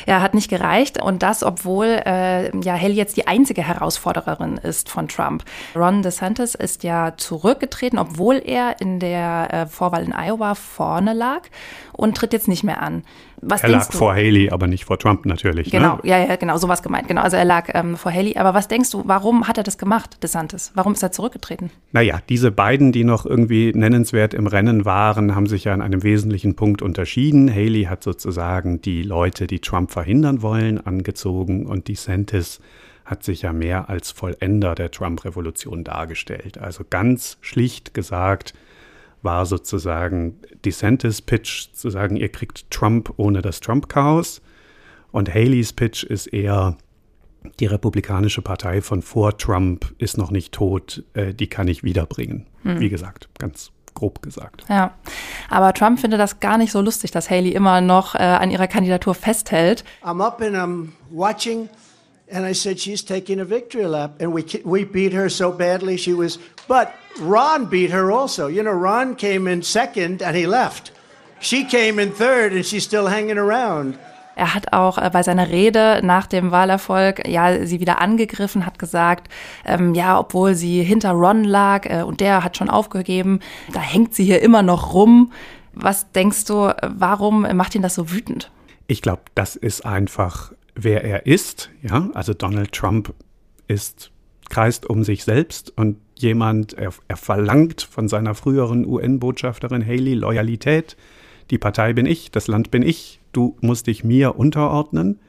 Ja, 0.06 0.22
hat 0.22 0.34
nicht 0.34 0.50
gereicht. 0.50 1.02
Und 1.02 1.24
das, 1.24 1.44
obwohl 1.44 2.02
äh, 2.06 2.58
ja 2.60 2.74
Haley 2.74 2.94
jetzt 2.94 3.18
die 3.18 3.28
einzige 3.28 3.62
Herausforderin 3.62 4.58
ist 4.58 4.90
von 4.90 5.08
Trump. 5.08 5.44
Ron 5.76 6.02
DeSantis 6.02 6.56
ist 6.56 6.84
ja 6.84 7.14
zurückgetreten, 7.18 8.00
obwohl 8.00 8.42
er 8.44 8.80
in 8.82 9.00
der 9.00 9.48
äh, 9.52 9.66
Vorwahl 9.68 10.04
in 10.04 10.14
Iowa 10.14 10.56
vorne 10.56 11.14
lag 11.14 11.42
und 11.94 12.16
tritt 12.16 12.34
jetzt 12.34 12.48
nicht 12.48 12.64
mehr 12.64 12.82
an. 12.82 13.04
Was 13.42 13.64
er 13.64 13.70
lag 13.70 13.90
du? 13.90 13.98
vor 13.98 14.14
Haley, 14.14 14.50
aber 14.50 14.68
nicht 14.68 14.86
vor 14.86 15.00
Trump 15.00 15.26
natürlich. 15.26 15.68
Ne? 15.68 15.80
Genau, 15.80 15.96
ne? 15.96 16.02
ja, 16.04 16.18
ja, 16.18 16.36
genau, 16.36 16.58
sowas 16.58 16.82
gemeint. 16.82 17.08
Genau, 17.08 17.22
also 17.22 17.38
er 17.38 17.46
lag 17.46 17.70
ähm, 17.74 17.96
vor 17.96 18.12
Haley. 18.12 18.38
Aber 18.38 18.54
was 18.54 18.68
denkst 18.68 18.92
du, 18.92 19.04
warum 19.06 19.48
hat 19.48 19.58
er 19.58 19.64
das 19.64 19.78
gemacht, 19.78 20.22
DeSantis? 20.24 20.72
Warum 20.76 20.94
ist 20.94 21.04
er 21.04 21.12
zurückgetreten? 21.12 21.72
Naja, 21.92 22.20
diese 22.28 22.52
beiden, 22.52 22.92
die 22.92 23.04
noch 23.04 23.26
irgendwie 23.26 23.72
nennenswert 23.74 24.34
im 24.34 24.48
Rennen 24.48 24.86
waren, 24.86 25.36
haben 25.36 25.48
sich 25.48 25.66
ja 25.66 25.74
an 25.74 25.82
einem 25.82 26.04
wesentlichen 26.04 26.56
Punkt 26.56 26.82
unterschieden. 26.82 27.50
Haley 27.50 27.84
hat 27.84 28.04
sozusagen 28.04 28.82
die 28.82 29.04
Leute, 29.04 29.48
die 29.50 29.60
Trump 29.60 29.92
verhindern 29.92 30.42
wollen, 30.42 30.80
angezogen 30.80 31.66
und 31.66 31.88
DeSantis 31.88 32.60
hat 33.06 33.24
sich 33.24 33.42
ja 33.42 33.54
mehr 33.54 33.90
als 33.90 34.12
Vollender 34.12 34.76
der 34.76 34.92
Trump-Revolution 34.92 35.84
dargestellt. 35.84 36.60
Also 36.60 36.84
ganz 36.88 37.38
schlicht 37.42 37.94
gesagt, 37.94 38.54
war 39.22 39.46
sozusagen 39.46 40.40
DeSantis 40.64 41.22
Pitch 41.22 41.72
zu 41.74 41.90
sagen, 41.90 42.16
ihr 42.16 42.30
kriegt 42.30 42.70
Trump 42.70 43.14
ohne 43.18 43.42
das 43.42 43.60
Trump-Chaos. 43.60 44.42
Und 45.12 45.34
Haleys 45.34 45.74
Pitch 45.74 46.04
ist 46.04 46.28
eher, 46.28 46.78
die 47.60 47.66
Republikanische 47.66 48.42
Partei 48.42 48.82
von 48.82 49.02
vor 49.02 49.38
Trump 49.38 49.94
ist 49.98 50.18
noch 50.18 50.30
nicht 50.30 50.54
tot, 50.54 51.04
äh, 51.14 51.34
die 51.34 51.48
kann 51.48 51.68
ich 51.68 51.84
wiederbringen. 51.84 52.46
Hm. 52.62 52.80
Wie 52.80 52.90
gesagt, 52.90 53.30
ganz 53.40 53.72
grob 53.94 54.22
gesagt. 54.22 54.66
Ja, 54.70 54.92
aber 55.50 55.74
Trump 55.74 56.00
findet 56.00 56.20
das 56.20 56.40
gar 56.40 56.58
nicht 56.58 56.72
so 56.72 56.82
lustig, 56.82 57.12
dass 57.12 57.30
Haley 57.30 57.52
immer 57.52 57.82
noch 57.82 58.16
äh, 58.16 58.20
an 58.20 58.52
ihrer 58.52 58.68
Kandidatur 58.68 59.16
festhält. 59.16 59.84
I'm 60.04 60.26
up 60.26 60.42
and 60.42 60.56
I'm 60.56 60.90
watching 61.12 61.70
and 62.32 62.46
I 62.48 62.54
said 62.54 62.80
she's 62.80 63.04
taking 63.04 63.40
a 63.40 63.46
victory 63.46 63.86
lap 63.86 64.22
and 64.22 64.34
we 64.34 64.44
we 64.64 64.86
beat 64.86 65.14
her 65.14 65.30
so 65.30 65.52
badly 65.52 65.98
she 65.98 66.14
was 66.14 66.40
but 66.68 66.90
Ron 67.20 67.66
beat 67.66 67.92
her 67.92 68.12
also. 68.12 68.48
You 68.48 68.64
know, 68.64 68.72
Ron 68.72 69.16
came 69.16 69.48
in 69.48 69.62
second 69.64 70.22
and 70.22 70.36
he 70.36 70.46
left. 70.46 70.92
She 71.40 71.64
came 71.64 72.00
in 72.00 72.12
third 72.12 72.54
and 72.54 72.66
she's 72.66 72.84
still 72.84 73.08
hanging 73.08 73.38
around. 73.38 73.98
Er 74.40 74.56
hat 74.56 74.72
auch 74.72 74.98
äh, 74.98 75.10
bei 75.12 75.22
seiner 75.22 75.50
Rede 75.50 76.00
nach 76.02 76.26
dem 76.26 76.52
Wahlerfolg 76.52 77.28
ja 77.28 77.66
sie 77.66 77.82
wieder 77.82 78.00
angegriffen, 78.00 78.66
hat 78.66 78.80
gesagt, 78.80 79.28
ähm, 79.66 79.94
ja, 79.94 80.18
obwohl 80.18 80.56
sie 80.56 80.82
hinter 80.82 81.12
Ron 81.12 81.44
lag 81.44 81.86
äh, 81.86 82.04
und 82.04 82.22
der 82.22 82.42
hat 82.42 82.56
schon 82.56 82.70
aufgegeben, 82.70 83.42
da 83.74 83.82
hängt 83.82 84.16
sie 84.16 84.24
hier 84.24 84.42
immer 84.42 84.64
noch 84.64 84.94
rum. 84.94 85.34
Was 85.74 86.14
denkst 86.14 86.46
du, 86.46 86.74
warum 86.82 87.42
macht 87.56 87.76
ihn 87.76 87.82
das 87.82 87.96
so 87.96 88.12
wütend? 88.12 88.50
Ich 88.88 89.02
glaube, 89.02 89.24
das 89.36 89.58
ist 89.58 89.86
einfach, 89.86 90.54
wer 90.74 91.04
er 91.04 91.26
ist. 91.26 91.70
Ja, 91.82 92.10
also 92.14 92.34
Donald 92.34 92.72
Trump 92.72 93.14
ist 93.68 94.12
kreist 94.50 94.90
um 94.90 95.04
sich 95.04 95.26
selbst 95.26 95.78
und 95.78 95.98
jemand, 96.18 96.74
er, 96.74 96.92
er 97.10 97.18
verlangt 97.18 97.82
von 97.82 98.08
seiner 98.08 98.36
früheren 98.36 98.86
UN-Botschafterin 98.86 99.86
Haley 99.86 100.16
Loyalität. 100.16 100.98
Die 101.52 101.58
Partei 101.58 101.94
bin 101.94 102.06
ich, 102.06 102.32
das 102.32 102.48
Land 102.48 102.72
bin 102.72 102.82
ich, 102.82 103.19
du 103.32 103.56
musst 103.62 103.88
dich 103.88 104.04
mir 104.04 104.38
unterordnen. 104.38 105.20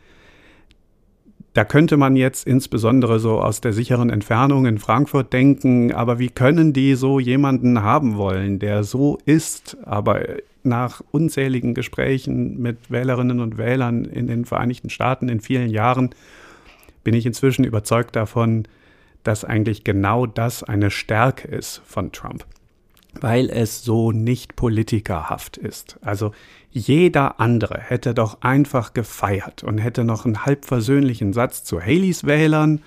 Da 1.52 1.64
könnte 1.64 1.96
man 1.96 2.14
jetzt 2.14 2.46
insbesondere 2.46 3.18
so 3.18 3.40
aus 3.40 3.60
der 3.60 3.72
sicheren 3.72 4.08
Entfernung 4.08 4.66
in 4.66 4.78
Frankfurt 4.78 5.32
denken, 5.32 5.92
aber 5.92 6.18
wie 6.20 6.28
können 6.28 6.72
die 6.72 6.94
so 6.94 7.18
jemanden 7.18 7.82
haben 7.82 8.16
wollen, 8.16 8.60
der 8.60 8.84
so 8.84 9.18
ist, 9.24 9.76
aber 9.82 10.22
nach 10.62 11.02
unzähligen 11.10 11.74
Gesprächen 11.74 12.60
mit 12.60 12.90
Wählerinnen 12.90 13.40
und 13.40 13.58
Wählern 13.58 14.04
in 14.04 14.26
den 14.26 14.44
Vereinigten 14.44 14.90
Staaten 14.90 15.28
in 15.28 15.40
vielen 15.40 15.70
Jahren 15.70 16.10
bin 17.02 17.14
ich 17.14 17.26
inzwischen 17.26 17.64
überzeugt 17.64 18.14
davon, 18.14 18.68
dass 19.22 19.44
eigentlich 19.44 19.84
genau 19.84 20.26
das 20.26 20.62
eine 20.62 20.90
Stärke 20.90 21.48
ist 21.48 21.82
von 21.84 22.12
Trump, 22.12 22.44
weil 23.20 23.50
es 23.50 23.82
so 23.82 24.12
nicht 24.12 24.56
politikerhaft 24.56 25.56
ist. 25.56 25.98
Also 26.02 26.32
jeder 26.70 27.40
andere 27.40 27.80
hätte 27.80 28.14
doch 28.14 28.42
einfach 28.42 28.94
gefeiert 28.94 29.64
und 29.64 29.78
hätte 29.78 30.04
noch 30.04 30.24
einen 30.24 30.44
halb 30.44 30.64
versöhnlichen 30.64 31.32
Satz 31.32 31.64
zu 31.64 31.80
Haleys 31.80 32.24
Wählern 32.24 32.82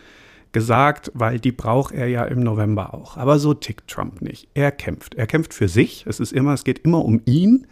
gesagt, 0.53 1.11
weil 1.13 1.39
die 1.39 1.51
braucht 1.51 1.93
er 1.93 2.07
ja 2.07 2.23
im 2.23 2.39
November 2.41 2.93
auch. 2.93 3.17
Aber 3.17 3.39
so 3.39 3.53
tickt 3.53 3.89
Trump 3.89 4.21
nicht. 4.21 4.47
Er 4.53 4.71
kämpft. 4.71 5.15
Er 5.15 5.27
kämpft 5.27 5.53
für 5.53 5.67
sich. 5.67 6.05
Es 6.07 6.19
ist 6.19 6.31
immer, 6.31 6.53
es 6.53 6.63
geht 6.63 6.79
immer 6.79 7.03
um 7.03 7.21
ihn, 7.25 7.67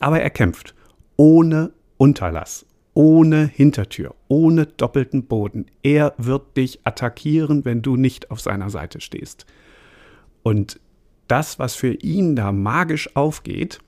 aber 0.00 0.20
er 0.20 0.30
kämpft 0.30 0.74
ohne 1.16 1.72
Unterlass, 1.96 2.66
ohne 2.94 3.46
Hintertür, 3.46 4.14
ohne 4.26 4.66
doppelten 4.66 5.26
Boden. 5.26 5.66
Er 5.82 6.14
wird 6.16 6.56
dich 6.56 6.80
attackieren, 6.84 7.64
wenn 7.64 7.82
du 7.82 7.96
nicht 7.96 8.30
auf 8.30 8.40
seiner 8.40 8.70
Seite 8.70 9.00
stehst. 9.00 9.46
Und 10.42 10.80
das, 11.28 11.58
was 11.58 11.74
für 11.74 11.92
ihn 11.92 12.36
da 12.36 12.52
magisch 12.52 13.14
aufgeht, 13.16 13.78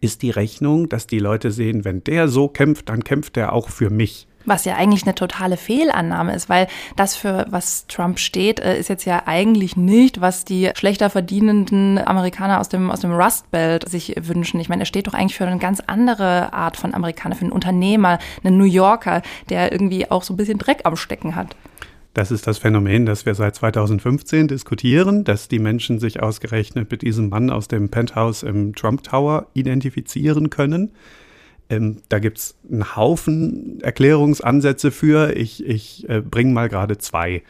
ist 0.00 0.22
die 0.22 0.30
Rechnung, 0.30 0.88
dass 0.88 1.06
die 1.06 1.18
Leute 1.18 1.50
sehen, 1.50 1.84
wenn 1.84 2.04
der 2.04 2.28
so 2.28 2.48
kämpft, 2.48 2.88
dann 2.88 3.02
kämpft 3.04 3.36
er 3.36 3.52
auch 3.52 3.68
für 3.68 3.90
mich. 3.90 4.26
Was 4.46 4.64
ja 4.64 4.74
eigentlich 4.76 5.02
eine 5.02 5.14
totale 5.14 5.58
Fehlannahme 5.58 6.34
ist, 6.34 6.48
weil 6.48 6.66
das 6.96 7.14
für 7.14 7.46
was 7.50 7.86
Trump 7.88 8.18
steht, 8.18 8.58
äh, 8.58 8.78
ist 8.78 8.88
jetzt 8.88 9.04
ja 9.04 9.24
eigentlich 9.26 9.76
nicht, 9.76 10.22
was 10.22 10.46
die 10.46 10.70
schlechter 10.74 11.10
verdienenden 11.10 11.98
Amerikaner 11.98 12.58
aus 12.58 12.70
dem, 12.70 12.90
aus 12.90 13.00
dem 13.00 13.12
Rust 13.12 13.50
Belt 13.50 13.86
sich 13.86 14.14
wünschen. 14.18 14.58
Ich 14.58 14.70
meine, 14.70 14.82
er 14.82 14.86
steht 14.86 15.08
doch 15.08 15.14
eigentlich 15.14 15.36
für 15.36 15.46
eine 15.46 15.58
ganz 15.58 15.80
andere 15.86 16.54
Art 16.54 16.78
von 16.78 16.94
Amerikaner, 16.94 17.34
für 17.34 17.42
einen 17.42 17.52
Unternehmer, 17.52 18.18
einen 18.42 18.56
New 18.56 18.64
Yorker, 18.64 19.20
der 19.50 19.72
irgendwie 19.72 20.10
auch 20.10 20.22
so 20.22 20.32
ein 20.32 20.38
bisschen 20.38 20.58
Dreck 20.58 20.80
am 20.84 20.96
Stecken 20.96 21.36
hat. 21.36 21.54
Das 22.12 22.32
ist 22.32 22.46
das 22.46 22.58
Phänomen, 22.58 23.06
das 23.06 23.24
wir 23.24 23.34
seit 23.34 23.54
2015 23.54 24.48
diskutieren, 24.48 25.22
dass 25.22 25.46
die 25.46 25.60
Menschen 25.60 26.00
sich 26.00 26.20
ausgerechnet 26.20 26.90
mit 26.90 27.02
diesem 27.02 27.28
Mann 27.28 27.50
aus 27.50 27.68
dem 27.68 27.88
Penthouse 27.88 28.42
im 28.42 28.74
Trump 28.74 29.04
Tower 29.04 29.46
identifizieren 29.54 30.50
können. 30.50 30.90
Ähm, 31.68 31.98
da 32.08 32.18
gibt 32.18 32.38
es 32.38 32.58
einen 32.68 32.96
Haufen 32.96 33.80
Erklärungsansätze 33.80 34.90
für. 34.90 35.36
Ich, 35.36 35.64
ich 35.64 36.08
äh, 36.08 36.20
bringe 36.20 36.52
mal 36.52 36.68
gerade 36.68 36.98
zwei. 36.98 37.42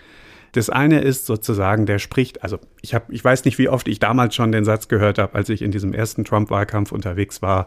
Das 0.52 0.69
eine 0.69 1.00
ist 1.00 1.25
sozusagen, 1.26 1.87
der 1.87 1.99
spricht, 1.99 2.43
also 2.43 2.59
ich, 2.83 2.93
hab, 2.95 3.11
ich 3.11 3.25
weiß 3.25 3.45
nicht, 3.47 3.57
wie 3.59 3.69
oft 3.69 3.88
ich 3.88 3.99
damals 3.99 4.35
schon 4.35 4.52
den 4.52 4.64
Satz 4.64 4.88
gehört 4.88 5.19
habe, 5.19 5.35
als 5.35 5.49
ich 5.49 5.62
in 5.62 5.71
diesem 5.71 5.95
ersten 5.95 6.25
Trump-Wahlkampf 6.25 6.93
unterwegs 6.93 7.40
war. 7.40 7.64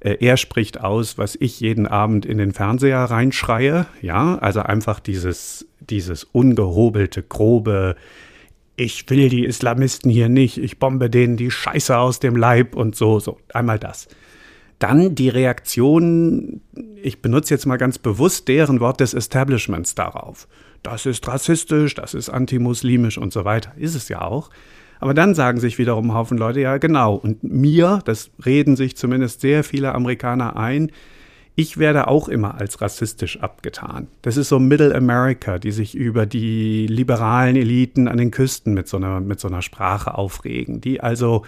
Äh, 0.00 0.16
er 0.20 0.38
spricht 0.38 0.80
aus, 0.80 1.18
was 1.18 1.36
ich 1.38 1.60
jeden 1.60 1.86
Abend 1.86 2.24
in 2.24 2.38
den 2.38 2.52
Fernseher 2.52 3.00
reinschreie. 3.00 3.86
Ja, 4.00 4.38
also 4.38 4.60
einfach 4.60 4.98
dieses, 4.98 5.66
dieses 5.92 6.24
ungehobelte, 6.24 7.22
grobe, 7.22 7.94
ich 8.76 9.08
will 9.08 9.28
die 9.28 9.44
Islamisten 9.44 10.10
hier 10.10 10.28
nicht, 10.28 10.58
ich 10.58 10.78
bombe 10.78 11.10
denen 11.10 11.36
die 11.36 11.50
Scheiße 11.50 11.96
aus 11.96 12.18
dem 12.18 12.34
Leib 12.34 12.74
und 12.74 12.96
so, 12.96 13.20
so. 13.20 13.38
Einmal 13.52 13.78
das. 13.78 14.08
Dann 14.78 15.14
die 15.14 15.28
Reaktion, 15.28 16.62
ich 17.00 17.22
benutze 17.22 17.54
jetzt 17.54 17.66
mal 17.66 17.76
ganz 17.76 17.98
bewusst 17.98 18.48
deren 18.48 18.80
Wort 18.80 18.98
des 18.98 19.14
Establishments 19.14 19.94
darauf. 19.94 20.48
Das 20.82 21.06
ist 21.06 21.28
rassistisch, 21.28 21.94
das 21.94 22.14
ist 22.14 22.30
antimuslimisch 22.30 23.18
und 23.18 23.32
so 23.32 23.44
weiter. 23.44 23.72
Ist 23.76 23.94
es 23.94 24.08
ja 24.08 24.22
auch. 24.22 24.50
Aber 24.98 25.14
dann 25.14 25.34
sagen 25.34 25.60
sich 25.60 25.78
wiederum 25.78 26.10
ein 26.10 26.14
Haufen 26.14 26.38
Leute, 26.38 26.60
ja 26.60 26.78
genau, 26.78 27.14
und 27.14 27.44
mir, 27.44 28.00
das 28.04 28.30
reden 28.44 28.76
sich 28.76 28.96
zumindest 28.96 29.40
sehr 29.40 29.62
viele 29.62 29.94
Amerikaner 29.94 30.56
ein, 30.56 30.90
ich 31.54 31.78
werde 31.78 32.08
auch 32.08 32.28
immer 32.28 32.54
als 32.54 32.80
rassistisch 32.80 33.40
abgetan. 33.40 34.08
Das 34.22 34.36
ist 34.36 34.48
so 34.48 34.58
Middle 34.58 34.94
America, 34.94 35.58
die 35.58 35.72
sich 35.72 35.94
über 35.94 36.24
die 36.24 36.86
liberalen 36.86 37.56
Eliten 37.56 38.08
an 38.08 38.16
den 38.16 38.30
Küsten 38.30 38.72
mit 38.72 38.88
so 38.88 38.96
einer, 38.96 39.20
mit 39.20 39.38
so 39.38 39.48
einer 39.48 39.62
Sprache 39.62 40.16
aufregen, 40.16 40.80
die 40.80 41.00
also 41.00 41.42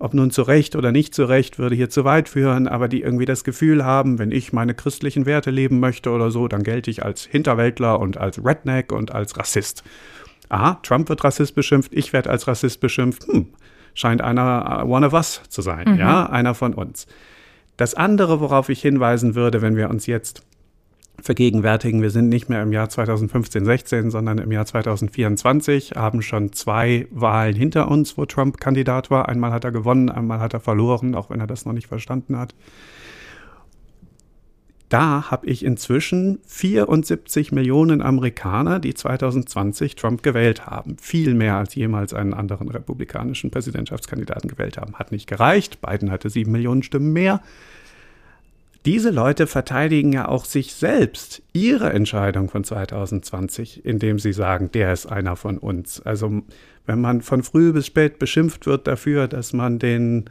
ob 0.00 0.12
nun 0.12 0.32
zu 0.32 0.42
Recht 0.42 0.74
oder 0.74 0.90
nicht 0.90 1.14
zu 1.14 1.24
Recht, 1.24 1.58
würde 1.58 1.76
hier 1.76 1.88
zu 1.88 2.04
weit 2.04 2.28
führen, 2.28 2.66
aber 2.66 2.88
die 2.88 3.02
irgendwie 3.02 3.26
das 3.26 3.44
Gefühl 3.44 3.84
haben, 3.84 4.18
wenn 4.18 4.32
ich 4.32 4.52
meine 4.52 4.74
christlichen 4.74 5.24
Werte 5.24 5.52
leben 5.52 5.78
möchte 5.78 6.10
oder 6.10 6.32
so, 6.32 6.48
dann 6.48 6.64
gelte 6.64 6.90
ich 6.90 7.04
als 7.04 7.24
Hinterwäldler 7.24 8.00
und 8.00 8.16
als 8.16 8.44
Redneck 8.44 8.90
und 8.90 9.12
als 9.12 9.38
Rassist. 9.38 9.84
Aha, 10.48 10.80
Trump 10.82 11.08
wird 11.08 11.22
Rassist 11.22 11.54
beschimpft, 11.54 11.94
ich 11.94 12.12
werde 12.12 12.28
als 12.28 12.48
Rassist 12.48 12.80
beschimpft. 12.80 13.26
Hm, 13.28 13.46
scheint 13.94 14.20
einer 14.20 14.84
uh, 14.84 14.92
one 14.92 15.06
of 15.06 15.12
us 15.12 15.42
zu 15.48 15.62
sein, 15.62 15.92
mhm. 15.92 15.98
ja, 16.00 16.26
einer 16.26 16.54
von 16.54 16.74
uns. 16.74 17.06
Das 17.76 17.94
andere, 17.94 18.40
worauf 18.40 18.68
ich 18.68 18.80
hinweisen 18.80 19.34
würde, 19.34 19.62
wenn 19.62 19.76
wir 19.76 19.90
uns 19.90 20.06
jetzt 20.06 20.42
vergegenwärtigen, 21.20 22.02
wir 22.02 22.10
sind 22.10 22.28
nicht 22.28 22.48
mehr 22.48 22.62
im 22.62 22.72
Jahr 22.72 22.88
2015, 22.88 23.64
16, 23.64 24.10
sondern 24.10 24.38
im 24.38 24.52
Jahr 24.52 24.66
2024, 24.66 25.92
haben 25.96 26.22
schon 26.22 26.52
zwei 26.52 27.06
Wahlen 27.10 27.54
hinter 27.54 27.90
uns, 27.90 28.18
wo 28.18 28.26
Trump 28.26 28.60
Kandidat 28.60 29.10
war. 29.10 29.28
Einmal 29.28 29.52
hat 29.52 29.64
er 29.64 29.72
gewonnen, 29.72 30.10
einmal 30.10 30.40
hat 30.40 30.54
er 30.54 30.60
verloren, 30.60 31.14
auch 31.14 31.30
wenn 31.30 31.40
er 31.40 31.46
das 31.46 31.64
noch 31.64 31.72
nicht 31.72 31.86
verstanden 31.86 32.38
hat. 32.38 32.54
Da 34.88 35.30
habe 35.30 35.46
ich 35.46 35.64
inzwischen 35.64 36.38
74 36.46 37.52
Millionen 37.52 38.02
Amerikaner, 38.02 38.78
die 38.78 38.94
2020 38.94 39.96
Trump 39.96 40.22
gewählt 40.22 40.66
haben. 40.66 40.96
Viel 41.00 41.34
mehr 41.34 41.56
als 41.56 41.74
jemals 41.74 42.12
einen 42.12 42.34
anderen 42.34 42.68
republikanischen 42.68 43.50
Präsidentschaftskandidaten 43.50 44.48
gewählt 44.48 44.78
haben. 44.78 44.94
Hat 44.94 45.10
nicht 45.10 45.26
gereicht. 45.26 45.80
Biden 45.80 46.10
hatte 46.10 46.30
sieben 46.30 46.52
Millionen 46.52 46.82
Stimmen 46.82 47.12
mehr 47.12 47.40
diese 48.84 49.10
Leute 49.10 49.46
verteidigen 49.46 50.12
ja 50.12 50.28
auch 50.28 50.44
sich 50.44 50.74
selbst, 50.74 51.42
ihre 51.54 51.90
Entscheidung 51.92 52.50
von 52.50 52.64
2020, 52.64 53.84
indem 53.84 54.18
sie 54.18 54.34
sagen, 54.34 54.70
der 54.72 54.92
ist 54.92 55.06
einer 55.06 55.36
von 55.36 55.56
uns. 55.56 56.02
Also 56.02 56.42
wenn 56.84 57.00
man 57.00 57.22
von 57.22 57.42
früh 57.42 57.72
bis 57.72 57.86
spät 57.86 58.18
beschimpft 58.18 58.66
wird 58.66 58.86
dafür, 58.86 59.26
dass 59.26 59.54
man 59.54 59.78
den, 59.78 60.26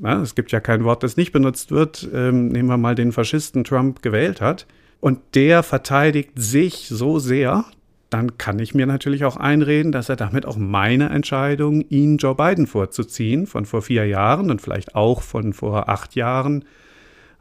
na, 0.00 0.20
es 0.20 0.34
gibt 0.34 0.52
ja 0.52 0.60
kein 0.60 0.84
Wort, 0.84 1.02
das 1.02 1.16
nicht 1.16 1.32
benutzt 1.32 1.70
wird, 1.70 2.08
ähm, 2.12 2.48
nehmen 2.48 2.68
wir 2.68 2.76
mal 2.76 2.94
den 2.94 3.12
Faschisten 3.12 3.64
Trump 3.64 4.02
gewählt 4.02 4.40
hat, 4.40 4.66
und 5.00 5.20
der 5.34 5.62
verteidigt 5.62 6.32
sich 6.36 6.88
so 6.88 7.18
sehr, 7.18 7.64
dann 8.10 8.36
kann 8.38 8.58
ich 8.58 8.74
mir 8.74 8.86
natürlich 8.86 9.24
auch 9.24 9.36
einreden, 9.36 9.92
dass 9.92 10.08
er 10.08 10.16
damit 10.16 10.44
auch 10.44 10.56
meine 10.56 11.08
Entscheidung, 11.10 11.80
ihn 11.88 12.18
Joe 12.18 12.34
Biden 12.34 12.66
vorzuziehen, 12.66 13.46
von 13.46 13.64
vor 13.64 13.82
vier 13.82 14.06
Jahren 14.06 14.50
und 14.50 14.60
vielleicht 14.60 14.94
auch 14.94 15.22
von 15.22 15.52
vor 15.52 15.88
acht 15.88 16.16
Jahren, 16.16 16.64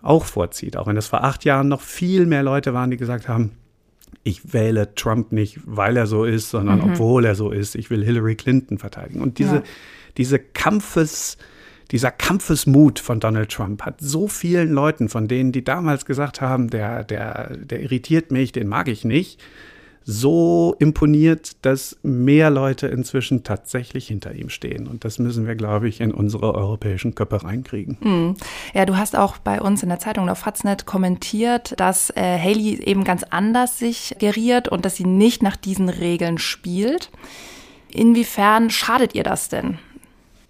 auch 0.02 0.24
vorzieht. 0.24 0.78
Auch 0.78 0.88
wenn 0.88 0.96
es 0.96 1.08
vor 1.08 1.24
acht 1.24 1.44
Jahren 1.44 1.68
noch 1.68 1.82
viel 1.82 2.26
mehr 2.26 2.44
Leute 2.44 2.74
waren, 2.74 2.92
die 2.92 2.98
gesagt 2.98 3.28
haben, 3.28 3.52
ich 4.24 4.54
wähle 4.54 4.96
Trump 4.96 5.32
nicht, 5.32 5.60
weil 5.66 5.98
er 5.98 6.08
so 6.08 6.24
ist, 6.24 6.50
sondern 6.50 6.80
mhm. 6.80 6.92
obwohl 6.92 7.26
er 7.26 7.36
so 7.36 7.52
ist. 7.52 7.76
Ich 7.76 7.90
will 7.90 8.04
Hillary 8.04 8.36
Clinton 8.36 8.78
verteidigen. 8.78 9.22
Und 9.22 9.40
diese, 9.40 9.56
ja. 9.56 9.64
diese 10.18 10.40
Kampfes, 10.40 11.38
dieser 11.92 12.12
Kampfesmut 12.12 13.00
von 13.00 13.20
Donald 13.20 13.52
Trump 13.52 13.84
hat 13.84 14.00
so 14.00 14.28
vielen 14.28 14.72
Leuten, 14.72 15.10
von 15.10 15.28
denen, 15.28 15.52
die 15.52 15.64
damals 15.64 16.06
gesagt 16.06 16.40
haben, 16.42 16.70
der, 16.70 17.04
der, 17.04 17.58
der 17.58 17.82
irritiert 17.82 18.32
mich, 18.32 18.52
den 18.52 18.68
mag 18.68 18.88
ich 18.88 19.06
nicht, 19.06 19.42
so 20.12 20.76
imponiert, 20.80 21.64
dass 21.64 21.98
mehr 22.02 22.50
Leute 22.50 22.88
inzwischen 22.88 23.44
tatsächlich 23.44 24.08
hinter 24.08 24.34
ihm 24.34 24.50
stehen. 24.50 24.88
Und 24.88 25.06
das 25.06 25.20
müssen 25.20 25.46
wir, 25.46 25.56
glaube 25.56 25.88
ich, 25.88 26.02
in 26.02 26.12
unsere 26.12 26.56
europäischen 26.56 27.14
Köpfe 27.14 27.44
reinkriegen. 27.44 27.98
Mhm. 28.02 28.36
Ja, 28.74 28.86
du 28.86 28.98
hast 28.98 29.16
auch 29.16 29.38
bei 29.38 29.62
uns 29.62 29.84
in 29.84 29.90
der 29.90 30.00
Zeitung 30.00 30.28
auf 30.30 30.40
Faznet 30.40 30.88
kommentiert, 30.88 31.80
dass 31.80 32.10
äh, 32.12 32.40
Haley 32.40 32.82
eben 32.86 33.04
ganz 33.04 33.24
anders 33.30 33.78
sich 33.78 34.16
geriert 34.20 34.68
und 34.68 34.84
dass 34.84 34.96
sie 34.96 35.06
nicht 35.06 35.44
nach 35.44 35.56
diesen 35.56 35.90
Regeln 35.90 36.40
spielt. 36.40 37.12
Inwiefern 37.92 38.70
schadet 38.70 39.14
ihr 39.14 39.24
das 39.24 39.50
denn? 39.50 39.78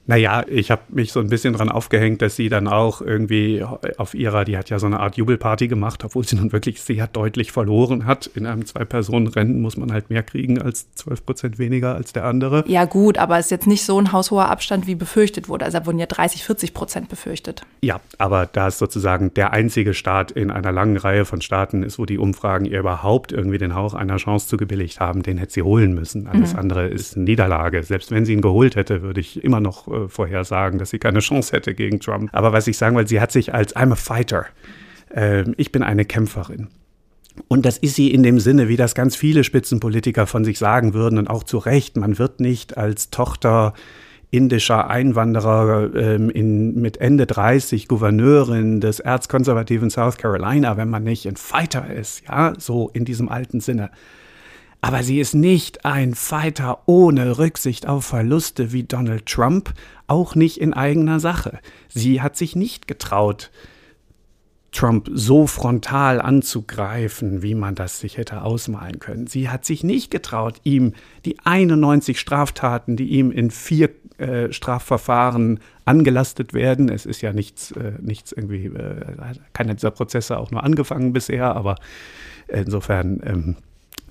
Naja, 0.09 0.43
ich 0.47 0.71
habe 0.71 0.81
mich 0.89 1.11
so 1.11 1.19
ein 1.19 1.29
bisschen 1.29 1.53
dran 1.53 1.69
aufgehängt, 1.69 2.23
dass 2.23 2.35
sie 2.35 2.49
dann 2.49 2.67
auch 2.67 2.99
irgendwie 2.99 3.63
auf 3.97 4.15
ihrer, 4.15 4.43
die 4.43 4.57
hat 4.57 4.71
ja 4.71 4.79
so 4.79 4.87
eine 4.87 4.99
Art 4.99 5.17
Jubelparty 5.17 5.67
gemacht, 5.67 6.03
obwohl 6.03 6.25
sie 6.25 6.35
nun 6.35 6.51
wirklich 6.51 6.81
sehr 6.81 7.05
deutlich 7.05 7.51
verloren 7.51 8.07
hat. 8.07 8.25
In 8.25 8.47
einem 8.47 8.65
Zwei-Personen-Rennen 8.65 9.61
muss 9.61 9.77
man 9.77 9.93
halt 9.93 10.09
mehr 10.09 10.23
kriegen 10.23 10.59
als 10.59 10.91
12 10.95 11.25
Prozent 11.27 11.59
weniger 11.59 11.93
als 11.93 12.11
der 12.11 12.25
andere. 12.25 12.63
Ja 12.65 12.85
gut, 12.85 13.19
aber 13.19 13.37
es 13.37 13.45
ist 13.45 13.51
jetzt 13.51 13.67
nicht 13.67 13.85
so 13.85 14.01
ein 14.01 14.11
haushoher 14.11 14.49
Abstand, 14.49 14.87
wie 14.87 14.95
befürchtet 14.95 15.47
wurde. 15.47 15.65
Also 15.65 15.77
da 15.77 15.85
wurden 15.85 15.99
ja 15.99 16.07
30, 16.07 16.43
40 16.43 16.73
Prozent 16.73 17.09
befürchtet. 17.09 17.61
Ja, 17.83 17.99
aber 18.17 18.47
da 18.47 18.67
es 18.69 18.79
sozusagen 18.79 19.31
der 19.35 19.53
einzige 19.53 19.93
Staat 19.93 20.31
in 20.31 20.49
einer 20.49 20.71
langen 20.71 20.97
Reihe 20.97 21.25
von 21.25 21.41
Staaten 21.41 21.83
ist, 21.83 21.99
wo 21.99 22.07
die 22.07 22.17
Umfragen 22.17 22.65
ihr 22.65 22.79
überhaupt 22.79 23.31
irgendwie 23.31 23.59
den 23.59 23.75
Hauch 23.75 23.93
einer 23.93 24.17
Chance 24.17 24.47
zugebilligt 24.47 24.99
haben, 24.99 25.21
den 25.21 25.37
hätte 25.37 25.53
sie 25.53 25.61
holen 25.61 25.93
müssen. 25.93 26.25
Alles 26.25 26.53
mhm. 26.53 26.59
andere 26.61 26.87
ist 26.87 27.15
Niederlage. 27.15 27.83
Selbst 27.83 28.09
wenn 28.09 28.25
sie 28.25 28.33
ihn 28.33 28.41
geholt 28.41 28.75
hätte, 28.75 29.03
würde 29.03 29.19
ich 29.19 29.43
immer 29.43 29.59
noch 29.59 29.98
äh, 30.05 30.09
vorhersagen, 30.09 30.79
dass 30.79 30.89
sie 30.89 30.99
keine 30.99 31.19
Chance 31.19 31.51
hätte 31.55 31.73
gegen 31.73 31.99
Trump. 31.99 32.29
Aber 32.33 32.53
was 32.53 32.67
ich 32.67 32.77
sagen 32.77 32.95
wollte, 32.95 33.09
sie 33.09 33.21
hat 33.21 33.31
sich 33.31 33.53
als 33.53 33.75
I'm 33.75 33.91
a 33.91 33.95
fighter. 33.95 34.45
Äh, 35.13 35.45
ich 35.57 35.71
bin 35.71 35.83
eine 35.83 36.05
Kämpferin. 36.05 36.67
Und 37.47 37.65
das 37.65 37.77
ist 37.77 37.95
sie 37.95 38.13
in 38.13 38.23
dem 38.23 38.39
Sinne, 38.39 38.67
wie 38.67 38.75
das 38.75 38.95
ganz 38.95 39.15
viele 39.15 39.43
Spitzenpolitiker 39.43 40.27
von 40.27 40.43
sich 40.43 40.59
sagen 40.59 40.93
würden 40.93 41.17
und 41.17 41.29
auch 41.29 41.43
zu 41.43 41.57
Recht. 41.57 41.95
Man 41.95 42.17
wird 42.17 42.39
nicht 42.39 42.77
als 42.77 43.12
Tochter 43.12 43.73
indischer 44.31 44.89
Einwanderer 44.89 45.95
ähm, 45.95 46.29
in, 46.29 46.75
mit 46.79 46.97
Ende 46.97 47.25
30 47.25 47.88
Gouverneurin 47.88 48.79
des 48.79 48.99
erzkonservativen 48.99 49.89
South 49.89 50.17
Carolina, 50.17 50.77
wenn 50.77 50.89
man 50.89 51.03
nicht 51.03 51.27
ein 51.27 51.35
Fighter 51.35 51.91
ist, 51.91 52.23
ja, 52.27 52.53
so 52.57 52.89
in 52.93 53.05
diesem 53.05 53.29
alten 53.29 53.59
Sinne. 53.59 53.89
Aber 54.81 55.03
sie 55.03 55.19
ist 55.19 55.33
nicht 55.33 55.85
ein 55.85 56.15
Fighter 56.15 56.83
ohne 56.85 57.37
Rücksicht 57.37 57.87
auf 57.87 58.05
Verluste 58.05 58.71
wie 58.71 58.83
Donald 58.83 59.25
Trump, 59.25 59.73
auch 60.07 60.35
nicht 60.35 60.57
in 60.57 60.73
eigener 60.73 61.19
Sache. 61.19 61.59
Sie 61.89 62.21
hat 62.21 62.37
sich 62.37 62.55
nicht 62.55 62.87
getraut, 62.87 63.51
Trump 64.71 65.09
so 65.11 65.47
frontal 65.47 66.21
anzugreifen, 66.21 67.41
wie 67.41 67.55
man 67.55 67.75
das 67.75 67.99
sich 67.99 68.17
hätte 68.17 68.43
ausmalen 68.43 68.99
können. 68.99 69.27
Sie 69.27 69.49
hat 69.49 69.65
sich 69.65 69.83
nicht 69.83 70.11
getraut, 70.11 70.61
ihm 70.63 70.93
die 71.25 71.37
91 71.43 72.19
Straftaten, 72.19 72.95
die 72.95 73.09
ihm 73.09 73.31
in 73.31 73.51
vier 73.51 73.89
äh, 74.19 74.53
Strafverfahren 74.53 75.59
angelastet 75.85 76.53
werden. 76.53 76.89
Es 76.89 77.05
ist 77.05 77.21
ja 77.21 77.33
nichts, 77.33 77.71
äh, 77.71 77.93
nichts 77.99 78.31
irgendwie, 78.31 78.65
äh, 78.65 79.15
keiner 79.53 79.73
dieser 79.73 79.91
Prozesse 79.91 80.37
auch 80.37 80.51
nur 80.51 80.63
angefangen 80.63 81.13
bisher, 81.13 81.55
aber 81.55 81.75
insofern 82.47 83.21
ähm, 83.23 83.55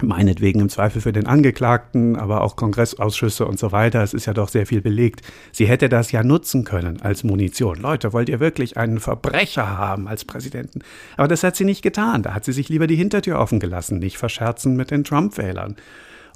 meinetwegen 0.02 0.60
im 0.60 0.68
Zweifel 0.68 1.00
für 1.00 1.12
den 1.12 1.26
Angeklagten, 1.26 2.16
aber 2.16 2.42
auch 2.42 2.56
Kongressausschüsse 2.56 3.46
und 3.46 3.58
so 3.58 3.72
weiter. 3.72 4.02
Es 4.02 4.14
ist 4.14 4.26
ja 4.26 4.34
doch 4.34 4.48
sehr 4.48 4.66
viel 4.66 4.80
belegt. 4.80 5.22
Sie 5.52 5.66
hätte 5.66 5.88
das 5.88 6.12
ja 6.12 6.22
nutzen 6.22 6.64
können 6.64 7.00
als 7.02 7.24
Munition. 7.24 7.78
Leute, 7.78 8.12
wollt 8.12 8.28
ihr 8.28 8.40
wirklich 8.40 8.76
einen 8.76 9.00
Verbrecher 9.00 9.76
haben 9.76 10.08
als 10.08 10.24
Präsidenten? 10.24 10.80
Aber 11.16 11.28
das 11.28 11.42
hat 11.44 11.56
sie 11.56 11.64
nicht 11.64 11.82
getan. 11.82 12.22
Da 12.22 12.34
hat 12.34 12.44
sie 12.44 12.52
sich 12.52 12.68
lieber 12.68 12.86
die 12.86 12.96
Hintertür 12.96 13.38
offen 13.38 13.60
gelassen, 13.60 13.98
nicht 13.98 14.18
verscherzen 14.18 14.76
mit 14.76 14.90
den 14.90 15.04
Trump-Wählern. 15.04 15.76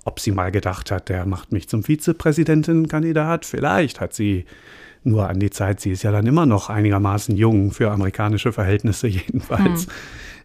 Ob 0.04 0.20
sie 0.20 0.32
mal 0.32 0.50
gedacht 0.50 0.90
hat, 0.90 1.08
der 1.08 1.26
macht 1.26 1.52
mich 1.52 1.68
zum 1.68 1.84
Vizepräsidentenkandidat? 1.84 3.46
Vielleicht 3.46 4.00
hat 4.00 4.14
sie 4.14 4.46
nur 5.04 5.28
an 5.28 5.40
die 5.40 5.50
Zeit, 5.50 5.80
sie 5.80 5.90
ist 5.90 6.02
ja 6.02 6.12
dann 6.12 6.26
immer 6.26 6.46
noch 6.46 6.70
einigermaßen 6.70 7.36
jung 7.36 7.72
für 7.72 7.90
amerikanische 7.90 8.52
Verhältnisse 8.52 9.06
jedenfalls. 9.08 9.86
Hm 9.86 9.92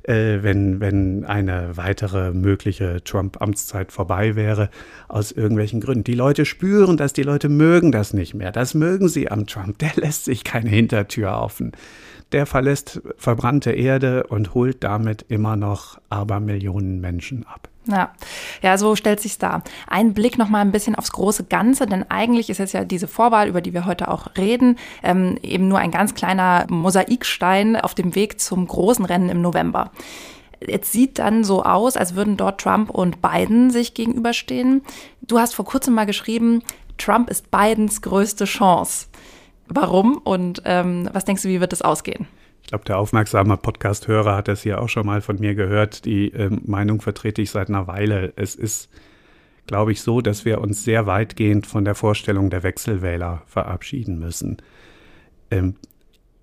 äh, 0.07 0.41
wenn, 0.41 0.79
wenn 0.79 1.25
eine 1.25 1.75
weitere 1.75 2.31
mögliche 2.31 3.03
Trump-Amtszeit 3.03 3.91
vorbei 3.91 4.35
wäre, 4.35 4.69
aus 5.07 5.31
irgendwelchen 5.31 5.81
Gründen. 5.81 6.03
Die 6.03 6.15
Leute 6.15 6.45
spüren 6.45 6.97
das, 6.97 7.13
die 7.13 7.23
Leute 7.23 7.49
mögen 7.49 7.91
das 7.91 8.13
nicht 8.13 8.33
mehr. 8.33 8.51
Das 8.51 8.73
mögen 8.73 9.09
sie 9.09 9.29
am 9.29 9.45
Trump. 9.45 9.77
Der 9.79 9.91
lässt 9.95 10.25
sich 10.25 10.43
keine 10.43 10.69
Hintertür 10.69 11.33
offen 11.33 11.73
der 12.31 12.45
verlässt 12.45 13.01
verbrannte 13.17 13.71
Erde 13.71 14.23
und 14.27 14.53
holt 14.53 14.83
damit 14.83 15.25
immer 15.29 15.55
noch 15.55 15.99
Abermillionen 16.09 16.99
Menschen 16.99 17.45
ab. 17.45 17.69
Ja, 17.87 18.11
ja, 18.61 18.77
so 18.77 18.95
stellt 18.95 19.21
sich's 19.21 19.37
dar. 19.37 19.63
Ein 19.87 20.13
Blick 20.13 20.37
noch 20.37 20.49
mal 20.49 20.59
ein 20.59 20.73
bisschen 20.73 20.95
aufs 20.95 21.13
große 21.13 21.45
Ganze, 21.45 21.85
denn 21.85 22.03
eigentlich 22.09 22.49
ist 22.49 22.57
jetzt 22.57 22.73
ja 22.73 22.83
diese 22.83 23.07
Vorwahl, 23.07 23.47
über 23.47 23.61
die 23.61 23.73
wir 23.73 23.85
heute 23.85 24.09
auch 24.09 24.35
reden, 24.37 24.77
ähm, 25.03 25.37
eben 25.41 25.69
nur 25.69 25.79
ein 25.79 25.91
ganz 25.91 26.13
kleiner 26.13 26.65
Mosaikstein 26.69 27.77
auf 27.77 27.95
dem 27.95 28.13
Weg 28.13 28.41
zum 28.41 28.67
großen 28.67 29.05
Rennen 29.05 29.29
im 29.29 29.41
November. 29.41 29.91
Jetzt 30.65 30.91
sieht 30.91 31.19
dann 31.19 31.43
so 31.43 31.63
aus, 31.63 31.95
als 31.95 32.15
würden 32.15 32.35
dort 32.35 32.59
Trump 32.59 32.89
und 32.89 33.21
Biden 33.21 33.69
sich 33.69 33.93
gegenüberstehen. 33.93 34.81
Du 35.21 35.39
hast 35.39 35.55
vor 35.55 35.65
kurzem 35.65 35.93
mal 35.93 36.05
geschrieben, 36.05 36.63
Trump 36.97 37.29
ist 37.29 37.51
Bidens 37.51 38.01
größte 38.01 38.45
Chance. 38.45 39.07
Warum 39.69 40.17
und 40.17 40.61
ähm, 40.65 41.09
was 41.13 41.25
denkst 41.25 41.43
du, 41.43 41.49
wie 41.49 41.61
wird 41.61 41.73
es 41.73 41.81
ausgehen? 41.81 42.27
Ich 42.61 42.69
glaube, 42.69 42.85
der 42.85 42.97
aufmerksame 42.97 43.55
Podcast-Hörer 43.55 44.35
hat 44.35 44.49
das 44.49 44.63
hier 44.63 44.81
auch 44.81 44.89
schon 44.89 45.05
mal 45.05 45.21
von 45.21 45.39
mir 45.39 45.55
gehört. 45.55 46.03
Die 46.03 46.29
ähm, 46.29 46.61
Meinung 46.65 46.99
vertrete 46.99 47.41
ich 47.41 47.51
seit 47.51 47.69
einer 47.69 47.87
Weile. 47.87 48.33
Es 48.35 48.55
ist, 48.55 48.89
glaube 49.67 49.93
ich, 49.93 50.01
so, 50.01 50.19
dass 50.19 50.43
wir 50.43 50.59
uns 50.59 50.83
sehr 50.83 51.05
weitgehend 51.05 51.65
von 51.65 51.85
der 51.85 51.95
Vorstellung 51.95 52.49
der 52.49 52.63
Wechselwähler 52.63 53.43
verabschieden 53.45 54.19
müssen. 54.19 54.57
Ähm, 55.49 55.75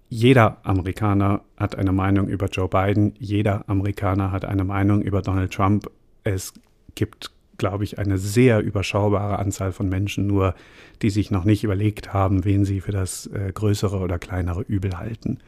jeder 0.08 0.58
Amerikaner 0.62 1.42
hat 1.58 1.76
eine 1.76 1.92
Meinung 1.92 2.28
über 2.28 2.46
Joe 2.46 2.68
Biden, 2.68 3.14
jeder 3.18 3.68
Amerikaner 3.68 4.32
hat 4.32 4.44
eine 4.44 4.64
Meinung 4.64 5.02
über 5.02 5.20
Donald 5.20 5.52
Trump. 5.52 5.90
Es 6.22 6.54
gibt 6.94 7.33
glaube 7.58 7.84
ich, 7.84 7.98
eine 7.98 8.18
sehr 8.18 8.60
überschaubare 8.60 9.38
Anzahl 9.38 9.72
von 9.72 9.88
Menschen 9.88 10.26
nur, 10.26 10.54
die 11.02 11.10
sich 11.10 11.30
noch 11.30 11.44
nicht 11.44 11.64
überlegt 11.64 12.12
haben, 12.12 12.44
wen 12.44 12.64
sie 12.64 12.80
für 12.80 12.92
das 12.92 13.26
äh, 13.28 13.52
größere 13.52 13.98
oder 13.98 14.18
kleinere 14.18 14.62
Übel 14.62 14.98
halten. 14.98 15.38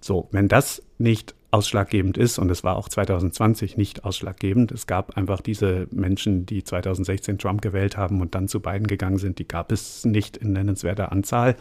So, 0.00 0.28
wenn 0.30 0.48
das 0.48 0.82
nicht 0.98 1.34
ausschlaggebend 1.50 2.18
ist, 2.18 2.38
und 2.38 2.50
es 2.50 2.62
war 2.62 2.76
auch 2.76 2.88
2020 2.88 3.76
nicht 3.76 4.04
ausschlaggebend, 4.04 4.70
es 4.70 4.86
gab 4.86 5.16
einfach 5.16 5.40
diese 5.40 5.88
Menschen, 5.90 6.44
die 6.46 6.62
2016 6.62 7.38
Trump 7.38 7.62
gewählt 7.62 7.96
haben 7.96 8.20
und 8.20 8.34
dann 8.34 8.48
zu 8.48 8.60
beiden 8.60 8.86
gegangen 8.86 9.18
sind, 9.18 9.38
die 9.38 9.48
gab 9.48 9.72
es 9.72 10.04
nicht 10.04 10.36
in 10.36 10.52
nennenswerter 10.52 11.10
Anzahl. 11.10 11.56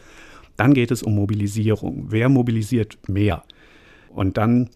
Dann 0.57 0.73
geht 0.73 0.91
es 0.91 1.03
um 1.03 1.15
Mobilisierung. 1.15 2.07
Wer 2.09 2.29
mobilisiert 2.29 2.97
mehr? 3.07 3.43
Und 4.09 4.37
dann 4.37 4.69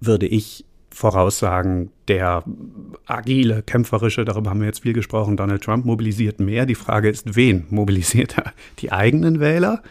würde 0.00 0.26
ich 0.26 0.65
voraussagen, 0.96 1.90
der 2.08 2.42
agile, 3.04 3.62
kämpferische, 3.62 4.24
darüber 4.24 4.48
haben 4.48 4.60
wir 4.60 4.66
jetzt 4.66 4.80
viel 4.80 4.94
gesprochen, 4.94 5.36
Donald 5.36 5.62
Trump 5.62 5.84
mobilisiert 5.84 6.40
mehr. 6.40 6.64
Die 6.64 6.74
Frage 6.74 7.10
ist, 7.10 7.36
wen 7.36 7.66
mobilisiert 7.68 8.38
er? 8.38 8.52
Die 8.78 8.92
eigenen 8.92 9.38
Wähler 9.38 9.82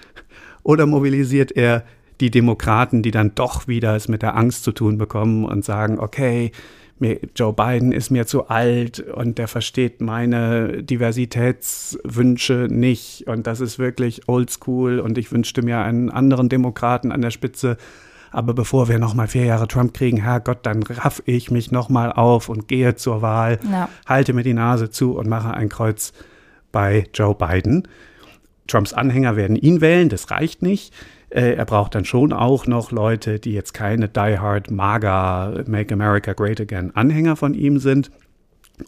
oder 0.64 0.88
mobilisiert 0.88 1.52
er 1.52 1.84
die 2.22 2.32
Demokraten, 2.32 3.04
die 3.04 3.12
dann 3.12 3.36
doch 3.36 3.68
wieder 3.68 3.96
es 3.96 4.08
mit 4.08 4.24
der 4.24 4.36
Angst 4.36 4.64
zu 4.64 4.72
tun 4.72 4.98
bekommen 4.98 5.46
und 5.46 5.64
sagen, 5.64 6.00
okay, 6.00 6.52
Joe 7.36 7.54
Biden 7.54 7.92
ist 7.92 8.10
mir 8.10 8.26
zu 8.26 8.48
alt 8.48 9.00
und 9.00 9.38
der 9.38 9.48
versteht 9.48 10.02
meine 10.02 10.82
Diversitätswünsche 10.82 12.68
nicht 12.70 13.28
und 13.28 13.46
das 13.46 13.60
ist 13.60 13.78
wirklich 13.78 14.28
oldschool 14.28 15.00
und 15.00 15.18
ich 15.20 15.32
wünschte 15.32 15.62
mir 15.62 15.80
einen 15.80 16.10
anderen 16.10 16.50
Demokraten 16.50 17.12
an 17.12 17.22
der 17.22 17.32
Spitze. 17.32 17.78
Aber 18.36 18.54
bevor 18.54 18.90
wir 18.90 19.00
nochmal 19.00 19.30
vier 19.30 19.46
Jahre 19.46 19.66
Trump 19.66 19.94
kriegen, 19.94 20.18
Herrgott, 20.18 20.58
dann 20.64 20.84
raff 20.84 21.24
ich 21.26 21.52
mich 21.52 21.72
nochmal 21.72 22.12
auf 22.12 22.50
und 22.50 22.68
gehe 22.68 22.94
zur 22.96 23.22
Wahl, 23.22 23.60
ja. 23.72 23.88
halte 24.06 24.34
mir 24.34 24.44
die 24.44 24.54
Nase 24.54 24.90
zu 24.90 25.18
und 25.18 25.30
mache 25.30 25.54
ein 25.54 25.70
Kreuz 25.70 26.12
bei 26.74 27.08
Joe 27.14 27.34
Biden. 27.34 27.88
Trumps 28.68 28.92
Anhänger 28.92 29.38
werden 29.38 29.56
ihn 29.56 29.80
wählen, 29.80 30.10
das 30.10 30.32
reicht 30.32 30.64
nicht. 30.64 30.94
Äh, 31.30 31.54
er 31.54 31.64
braucht 31.64 31.96
dann 31.96 32.04
schon 32.04 32.34
auch 32.34 32.68
noch 32.68 32.92
Leute, 32.92 33.40
die 33.40 33.54
jetzt 33.54 33.74
keine 33.74 34.10
Die 34.10 34.38
Hard 34.38 34.70
MAGA 34.70 35.64
Make 35.66 35.94
America 35.94 36.34
Great 36.34 36.60
Again 36.60 36.94
Anhänger 36.94 37.38
von 37.38 37.54
ihm 37.54 37.80
sind. 37.80 38.12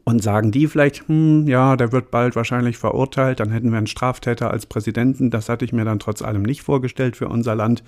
Und 0.04 0.22
sagen 0.22 0.52
die 0.52 0.68
vielleicht, 0.68 1.08
hm, 1.08 1.48
ja, 1.48 1.78
der 1.78 1.92
wird 1.92 2.12
bald 2.12 2.36
wahrscheinlich 2.36 2.78
verurteilt, 2.78 3.40
dann 3.40 3.52
hätten 3.52 3.72
wir 3.72 3.78
einen 3.78 3.88
Straftäter 3.88 4.52
als 4.52 4.66
Präsidenten. 4.66 5.30
Das 5.30 5.50
hatte 5.50 5.66
ich 5.66 5.72
mir 5.72 5.86
dann 5.86 6.00
trotz 6.00 6.22
allem 6.22 6.44
nicht 6.44 6.62
vorgestellt 6.62 7.16
für 7.16 7.30
unser 7.30 7.56
Land. 7.56 7.84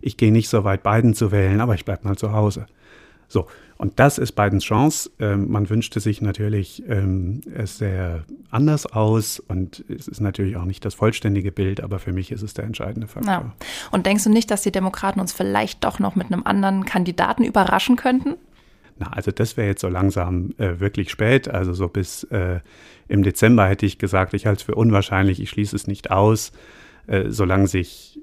Ich 0.00 0.16
gehe 0.16 0.32
nicht 0.32 0.48
so 0.48 0.64
weit, 0.64 0.82
Biden 0.82 1.14
zu 1.14 1.30
wählen, 1.30 1.60
aber 1.60 1.74
ich 1.74 1.84
bleibe 1.84 2.08
mal 2.08 2.16
zu 2.16 2.32
Hause. 2.32 2.66
So, 3.28 3.46
und 3.78 3.98
das 3.98 4.18
ist 4.18 4.32
Bidens 4.32 4.62
Chance. 4.62 5.10
Ähm, 5.18 5.50
man 5.50 5.68
wünschte 5.68 5.98
sich 6.00 6.20
natürlich, 6.20 6.82
ähm, 6.88 7.40
es 7.54 7.78
sähe 7.78 8.24
anders 8.50 8.86
aus 8.86 9.40
und 9.40 9.84
es 9.88 10.06
ist 10.06 10.20
natürlich 10.20 10.56
auch 10.56 10.66
nicht 10.66 10.84
das 10.84 10.94
vollständige 10.94 11.50
Bild, 11.50 11.80
aber 11.80 11.98
für 11.98 12.12
mich 12.12 12.30
ist 12.30 12.42
es 12.42 12.54
der 12.54 12.64
entscheidende 12.64 13.08
Faktor. 13.08 13.32
Ja. 13.32 13.52
Und 13.90 14.06
denkst 14.06 14.24
du 14.24 14.30
nicht, 14.30 14.50
dass 14.50 14.62
die 14.62 14.70
Demokraten 14.70 15.18
uns 15.18 15.32
vielleicht 15.32 15.82
doch 15.82 15.98
noch 15.98 16.14
mit 16.14 16.30
einem 16.30 16.42
anderen 16.44 16.84
Kandidaten 16.84 17.42
überraschen 17.42 17.96
könnten? 17.96 18.34
Na, 18.98 19.12
also 19.12 19.30
das 19.30 19.56
wäre 19.56 19.68
jetzt 19.68 19.80
so 19.80 19.88
langsam 19.88 20.54
äh, 20.58 20.80
wirklich 20.80 21.10
spät. 21.10 21.48
Also 21.48 21.72
so 21.72 21.88
bis 21.88 22.24
äh, 22.24 22.60
im 23.08 23.22
Dezember 23.22 23.66
hätte 23.66 23.86
ich 23.86 23.98
gesagt, 23.98 24.34
ich 24.34 24.46
halte 24.46 24.60
es 24.60 24.62
für 24.62 24.74
unwahrscheinlich, 24.74 25.40
ich 25.40 25.50
schließe 25.50 25.74
es 25.76 25.86
nicht 25.86 26.10
aus, 26.10 26.52
äh, 27.06 27.24
solange 27.28 27.66
sich 27.66 28.20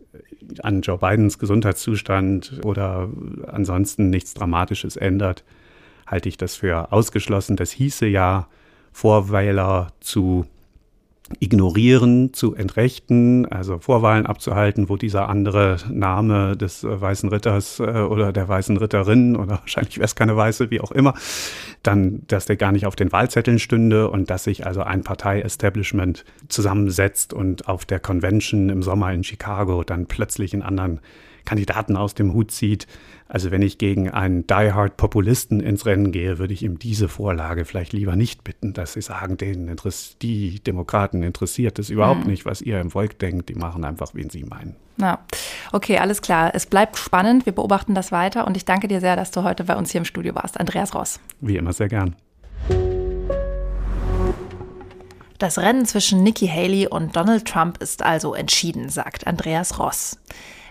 an 0.64 0.82
Joe 0.82 0.98
Bidens 0.98 1.38
Gesundheitszustand 1.38 2.62
oder 2.64 3.10
ansonsten 3.48 4.10
nichts 4.10 4.34
Dramatisches 4.34 4.96
ändert, 4.96 5.44
halte 6.08 6.30
ich 6.30 6.38
das 6.38 6.56
für 6.56 6.92
ausgeschlossen. 6.92 7.56
Das 7.56 7.72
hieße 7.72 8.08
ja, 8.08 8.48
Vorwähler 8.92 9.94
zu 10.00 10.46
ignorieren, 11.40 12.34
zu 12.34 12.56
entrechten, 12.56 13.46
also 13.46 13.80
Vorwahlen 13.80 14.26
abzuhalten, 14.26 14.90
wo 14.90 14.98
dieser 14.98 15.30
andere 15.30 15.78
Name 15.90 16.58
des 16.58 16.84
äh, 16.84 17.02
Weißen 17.02 17.30
Ritters 17.30 17.80
äh, 17.80 17.84
oder 17.84 18.32
der 18.32 18.48
Weißen 18.48 18.78
Ritterin 18.78 19.36
oder 19.36 19.60
wahrscheinlich 19.60 19.98
wäre 19.98 20.06
es 20.06 20.16
keine 20.16 20.36
Weiße, 20.36 20.72
wie 20.72 20.82
auch 20.82 20.92
immer, 20.92 21.14
dann, 21.84 22.24
dass 22.28 22.46
der 22.46 22.56
gar 22.56 22.72
nicht 22.72 22.86
auf 22.86 22.96
den 22.96 23.12
Wahlzetteln 23.12 23.60
stünde 23.60 24.10
und 24.10 24.30
dass 24.30 24.46
sich 24.46 24.66
also 24.66 24.82
ein 24.82 25.04
Partei-Establishment 25.04 26.26
zusammensetzt 26.48 27.34
und 27.34 27.68
auf 27.68 27.86
der 27.86 28.00
Convention 28.00 28.70
im 28.70 28.84
Sommer 28.84 29.14
in 29.14 29.24
Chicago 29.24 29.84
dann 29.84 30.08
plötzlich 30.08 30.54
einen 30.54 30.64
anderen 30.64 31.00
Kandidaten 31.46 31.98
aus 31.98 32.14
dem 32.14 32.34
Hut 32.34 32.52
zieht. 32.52 32.88
Also 33.28 33.52
wenn 33.52 33.62
ich 33.62 33.78
gegen 33.78 34.10
einen 34.10 34.48
Die-Hard 34.48 34.98
Populisten 34.98 35.60
ins 35.60 35.86
Rennen 35.86 36.12
gehe, 36.12 36.40
würde 36.40 36.54
ich 36.54 36.64
ihm 36.64 36.80
diese 36.80 37.08
Vorlage 37.08 37.64
vielleicht 37.64 37.94
lieber 37.94 38.16
nicht 38.16 38.44
bitten, 38.44 38.74
dass 38.74 38.94
sie 38.94 39.02
sagen, 39.02 39.38
denen 39.38 39.76
die 40.22 40.60
Demokraten 40.62 41.22
interessiert 41.22 41.78
es 41.78 41.92
überhaupt 41.92 42.24
mhm. 42.24 42.32
nicht, 42.32 42.46
was 42.46 42.62
ihr 42.62 42.80
im 42.80 42.90
Volk 42.90 43.20
denkt. 43.20 43.50
Die 43.50 43.56
machen 43.56 43.86
einfach, 43.86 44.16
wen 44.16 44.32
sie 44.32 44.44
meinen. 44.44 44.76
Ja, 44.98 45.20
okay, 45.72 46.00
alles 46.00 46.22
klar. 46.22 46.52
Es 46.56 46.66
bleibt 46.66 46.98
spannend. 46.98 47.46
Wir 47.46 47.54
beobachten 47.54 47.94
das 47.94 48.12
weiter 48.12 48.48
und 48.48 48.58
ich 48.58 48.66
danke 48.66 48.88
dir 48.88 49.00
sehr, 49.00 49.16
dass 49.16 49.32
du 49.32 49.44
heute 49.44 49.64
bei 49.64 49.76
uns 49.76 49.92
hier 49.92 50.00
im 50.00 50.06
Studio 50.06 50.34
warst. 50.34 50.60
Andreas 50.60 50.96
Ross. 50.96 51.20
Wie 51.40 51.56
immer 51.56 51.72
sehr 51.72 51.88
gern. 51.88 52.16
Das 55.40 55.58
Rennen 55.58 55.86
zwischen 55.86 56.22
Nikki 56.22 56.48
Haley 56.48 56.88
und 56.88 57.16
Donald 57.16 57.46
Trump 57.46 57.78
ist 57.78 58.04
also 58.04 58.34
entschieden, 58.34 58.90
sagt 58.90 59.26
Andreas 59.26 59.80
Ross. 59.80 60.18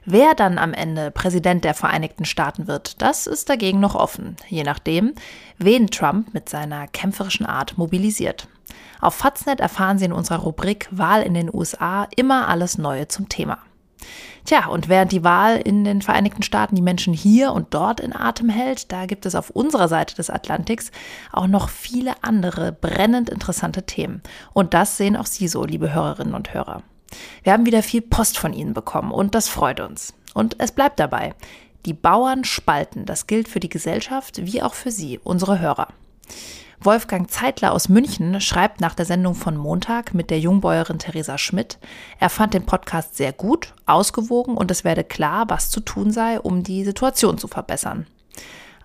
Wer 0.04 0.34
dann 0.34 0.58
am 0.58 0.72
Ende 0.72 1.10
Präsident 1.10 1.64
der 1.64 1.74
Vereinigten 1.74 2.24
Staaten 2.24 2.66
wird, 2.66 3.02
das 3.02 3.26
ist 3.26 3.48
dagegen 3.48 3.80
noch 3.80 3.94
offen, 3.94 4.36
je 4.48 4.62
nachdem, 4.62 5.14
wen 5.58 5.88
Trump 5.88 6.32
mit 6.34 6.48
seiner 6.48 6.86
kämpferischen 6.86 7.46
Art 7.46 7.76
mobilisiert. 7.78 8.48
Auf 9.00 9.14
Faznet 9.14 9.60
erfahren 9.60 9.98
Sie 9.98 10.06
in 10.06 10.12
unserer 10.12 10.38
Rubrik 10.38 10.88
Wahl 10.90 11.22
in 11.22 11.34
den 11.34 11.52
USA 11.52 12.08
immer 12.16 12.48
alles 12.48 12.78
Neue 12.78 13.08
zum 13.08 13.28
Thema. 13.28 13.58
Tja, 14.44 14.66
und 14.66 14.88
während 14.88 15.12
die 15.12 15.24
Wahl 15.24 15.58
in 15.58 15.84
den 15.84 16.00
Vereinigten 16.00 16.42
Staaten 16.42 16.74
die 16.74 16.82
Menschen 16.82 17.12
hier 17.12 17.52
und 17.52 17.74
dort 17.74 18.00
in 18.00 18.14
Atem 18.14 18.48
hält, 18.48 18.90
da 18.92 19.06
gibt 19.06 19.26
es 19.26 19.34
auf 19.34 19.50
unserer 19.50 19.88
Seite 19.88 20.14
des 20.14 20.30
Atlantiks 20.30 20.90
auch 21.32 21.46
noch 21.46 21.68
viele 21.68 22.12
andere 22.22 22.72
brennend 22.72 23.28
interessante 23.28 23.84
Themen. 23.84 24.22
Und 24.54 24.72
das 24.74 24.96
sehen 24.96 25.16
auch 25.16 25.26
Sie 25.26 25.48
so, 25.48 25.64
liebe 25.64 25.92
Hörerinnen 25.92 26.34
und 26.34 26.54
Hörer. 26.54 26.82
Wir 27.42 27.52
haben 27.52 27.66
wieder 27.66 27.82
viel 27.82 28.02
Post 28.02 28.38
von 28.38 28.52
Ihnen 28.52 28.74
bekommen 28.74 29.12
und 29.12 29.34
das 29.34 29.48
freut 29.48 29.80
uns. 29.80 30.14
Und 30.34 30.56
es 30.58 30.72
bleibt 30.72 31.00
dabei. 31.00 31.34
Die 31.86 31.94
Bauern 31.94 32.44
spalten. 32.44 33.06
Das 33.06 33.26
gilt 33.26 33.48
für 33.48 33.60
die 33.60 33.68
Gesellschaft 33.68 34.44
wie 34.44 34.62
auch 34.62 34.74
für 34.74 34.90
Sie, 34.90 35.18
unsere 35.22 35.58
Hörer. 35.60 35.88
Wolfgang 36.80 37.28
Zeitler 37.28 37.72
aus 37.72 37.88
München 37.88 38.40
schreibt 38.40 38.80
nach 38.80 38.94
der 38.94 39.04
Sendung 39.04 39.34
von 39.34 39.56
Montag 39.56 40.14
mit 40.14 40.30
der 40.30 40.38
Jungbäuerin 40.38 41.00
Theresa 41.00 41.36
Schmidt, 41.36 41.78
er 42.20 42.30
fand 42.30 42.54
den 42.54 42.66
Podcast 42.66 43.16
sehr 43.16 43.32
gut, 43.32 43.74
ausgewogen 43.84 44.56
und 44.56 44.70
es 44.70 44.84
werde 44.84 45.02
klar, 45.02 45.46
was 45.48 45.70
zu 45.70 45.80
tun 45.80 46.12
sei, 46.12 46.38
um 46.38 46.62
die 46.62 46.84
Situation 46.84 47.36
zu 47.36 47.48
verbessern. 47.48 48.06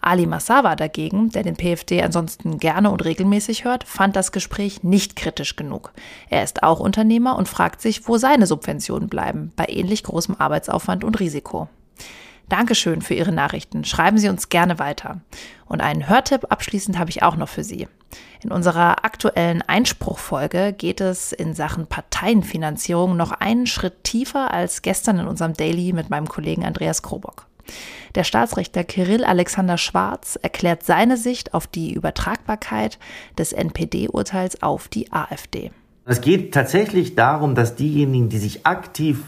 Ali 0.06 0.26
Massawa 0.26 0.76
dagegen, 0.76 1.30
der 1.30 1.44
den 1.44 1.56
PFD 1.56 2.02
ansonsten 2.04 2.58
gerne 2.58 2.92
und 2.92 3.04
regelmäßig 3.04 3.66
hört, 3.66 3.84
fand 3.84 4.16
das 4.16 4.32
Gespräch 4.32 4.84
nicht 4.84 5.16
kritisch 5.16 5.56
genug. 5.56 5.94
Er 6.30 6.44
ist 6.44 6.64
auch 6.64 6.80
Unternehmer 6.80 7.38
und 7.38 7.48
fragt 7.48 7.82
sich, 7.82 8.08
wo 8.08 8.18
seine 8.18 8.48
Subventionen 8.48 9.10
bleiben, 9.10 9.52
bei 9.56 9.66
ähnlich 9.68 10.04
großem 10.04 10.36
Arbeitsaufwand 10.38 11.04
und 11.04 11.20
Risiko. 11.20 11.70
Dankeschön 12.50 13.02
für 13.02 13.14
Ihre 13.14 13.32
Nachrichten. 13.32 13.86
Schreiben 13.86 14.18
Sie 14.18 14.30
uns 14.30 14.50
gerne 14.50 14.78
weiter. 14.78 15.22
Und 15.66 15.82
einen 15.82 16.10
Hörtipp 16.10 16.52
abschließend 16.52 17.00
habe 17.00 17.10
ich 17.10 17.24
auch 17.24 17.36
noch 17.36 17.50
für 17.50 17.64
Sie. 17.64 17.88
In 18.42 18.52
unserer 18.52 19.06
aktuellen 19.06 19.62
Einspruchfolge 19.62 20.74
geht 20.74 21.02
es 21.02 21.32
in 21.32 21.56
Sachen 21.56 21.88
Parteienfinanzierung 21.88 23.16
noch 23.16 23.32
einen 23.32 23.66
Schritt 23.66 24.04
tiefer 24.04 24.52
als 24.52 24.82
gestern 24.82 25.20
in 25.20 25.28
unserem 25.28 25.54
Daily 25.54 25.94
mit 25.94 26.10
meinem 26.10 26.28
Kollegen 26.28 26.66
Andreas 26.66 27.02
Krobock. 27.02 27.48
Der 28.16 28.24
Staatsrichter 28.24 28.84
Kirill 28.84 29.24
Alexander 29.24 29.78
Schwarz 29.78 30.38
erklärt 30.42 30.84
seine 30.84 31.18
Sicht 31.18 31.54
auf 31.54 31.66
die 31.68 31.94
Übertragbarkeit 31.94 33.00
des 33.38 33.54
NPD-Urteils 33.54 34.62
auf 34.62 34.88
die 34.88 35.12
AfD. 35.12 35.72
Es 36.06 36.22
geht 36.22 36.54
tatsächlich 36.54 37.16
darum, 37.16 37.56
dass 37.56 37.76
diejenigen, 37.76 38.30
die 38.30 38.38
sich 38.38 38.66
aktiv 38.66 39.24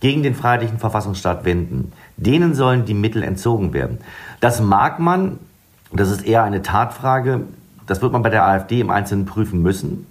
gegen 0.00 0.22
den 0.22 0.34
freiheitlichen 0.34 0.78
Verfassungsstaat 0.78 1.44
wenden, 1.44 1.92
denen 2.16 2.54
sollen 2.54 2.84
die 2.84 2.94
Mittel 2.94 3.22
entzogen 3.22 3.72
werden. 3.72 3.98
Das 4.40 4.60
mag 4.60 4.98
man, 4.98 5.38
das 5.92 6.10
ist 6.10 6.26
eher 6.26 6.42
eine 6.42 6.62
Tatfrage, 6.62 7.42
das 7.86 8.02
wird 8.02 8.12
man 8.12 8.22
bei 8.22 8.30
der 8.30 8.44
AfD 8.44 8.80
im 8.80 8.90
Einzelnen 8.90 9.24
prüfen 9.24 9.62
müssen. 9.62 10.06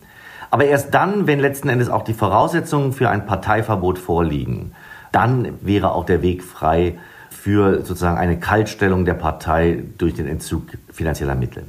Aber 0.49 0.65
erst 0.65 0.93
dann, 0.93 1.27
wenn 1.27 1.39
letzten 1.39 1.69
Endes 1.69 1.89
auch 1.89 2.03
die 2.03 2.13
Voraussetzungen 2.13 2.93
für 2.93 3.09
ein 3.09 3.25
Parteiverbot 3.25 3.99
vorliegen, 3.99 4.71
dann 5.11 5.49
wäre 5.61 5.91
auch 5.91 6.05
der 6.05 6.21
Weg 6.21 6.43
frei, 6.43 6.97
für 7.35 7.79
sozusagen 7.85 8.17
eine 8.17 8.39
Kaltstellung 8.39 9.05
der 9.05 9.13
Partei 9.13 9.83
durch 9.97 10.13
den 10.15 10.27
Entzug 10.27 10.63
finanzieller 10.91 11.35
Mittel. 11.35 11.63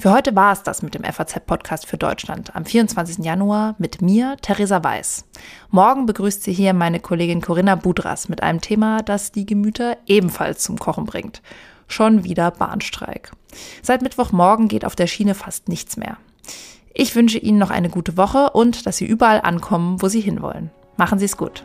Für 0.00 0.12
heute 0.12 0.36
war 0.36 0.52
es 0.52 0.62
das 0.62 0.82
mit 0.82 0.94
dem 0.94 1.02
FAZ-Podcast 1.02 1.84
für 1.84 1.96
Deutschland 1.96 2.54
am 2.54 2.64
24. 2.64 3.24
Januar 3.24 3.74
mit 3.78 4.00
mir, 4.00 4.36
Theresa 4.40 4.84
Weiß. 4.84 5.24
Morgen 5.70 6.06
begrüßt 6.06 6.44
sie 6.44 6.52
hier 6.52 6.72
meine 6.72 7.00
Kollegin 7.00 7.40
Corinna 7.40 7.74
Budras 7.74 8.28
mit 8.28 8.40
einem 8.40 8.60
Thema, 8.60 9.02
das 9.02 9.32
die 9.32 9.44
Gemüter 9.44 9.96
ebenfalls 10.06 10.62
zum 10.62 10.78
Kochen 10.78 11.04
bringt. 11.04 11.42
Schon 11.88 12.22
wieder 12.22 12.52
Bahnstreik. 12.52 13.32
Seit 13.82 14.02
Mittwochmorgen 14.02 14.68
geht 14.68 14.84
auf 14.84 14.94
der 14.94 15.08
Schiene 15.08 15.34
fast 15.34 15.68
nichts 15.68 15.96
mehr. 15.96 16.16
Ich 16.94 17.16
wünsche 17.16 17.38
Ihnen 17.38 17.58
noch 17.58 17.70
eine 17.70 17.88
gute 17.88 18.16
Woche 18.16 18.50
und 18.50 18.86
dass 18.86 18.98
Sie 18.98 19.06
überall 19.06 19.40
ankommen, 19.40 20.00
wo 20.00 20.06
Sie 20.06 20.20
hinwollen. 20.20 20.70
Machen 20.96 21.18
Sie 21.18 21.24
es 21.24 21.36
gut. 21.36 21.64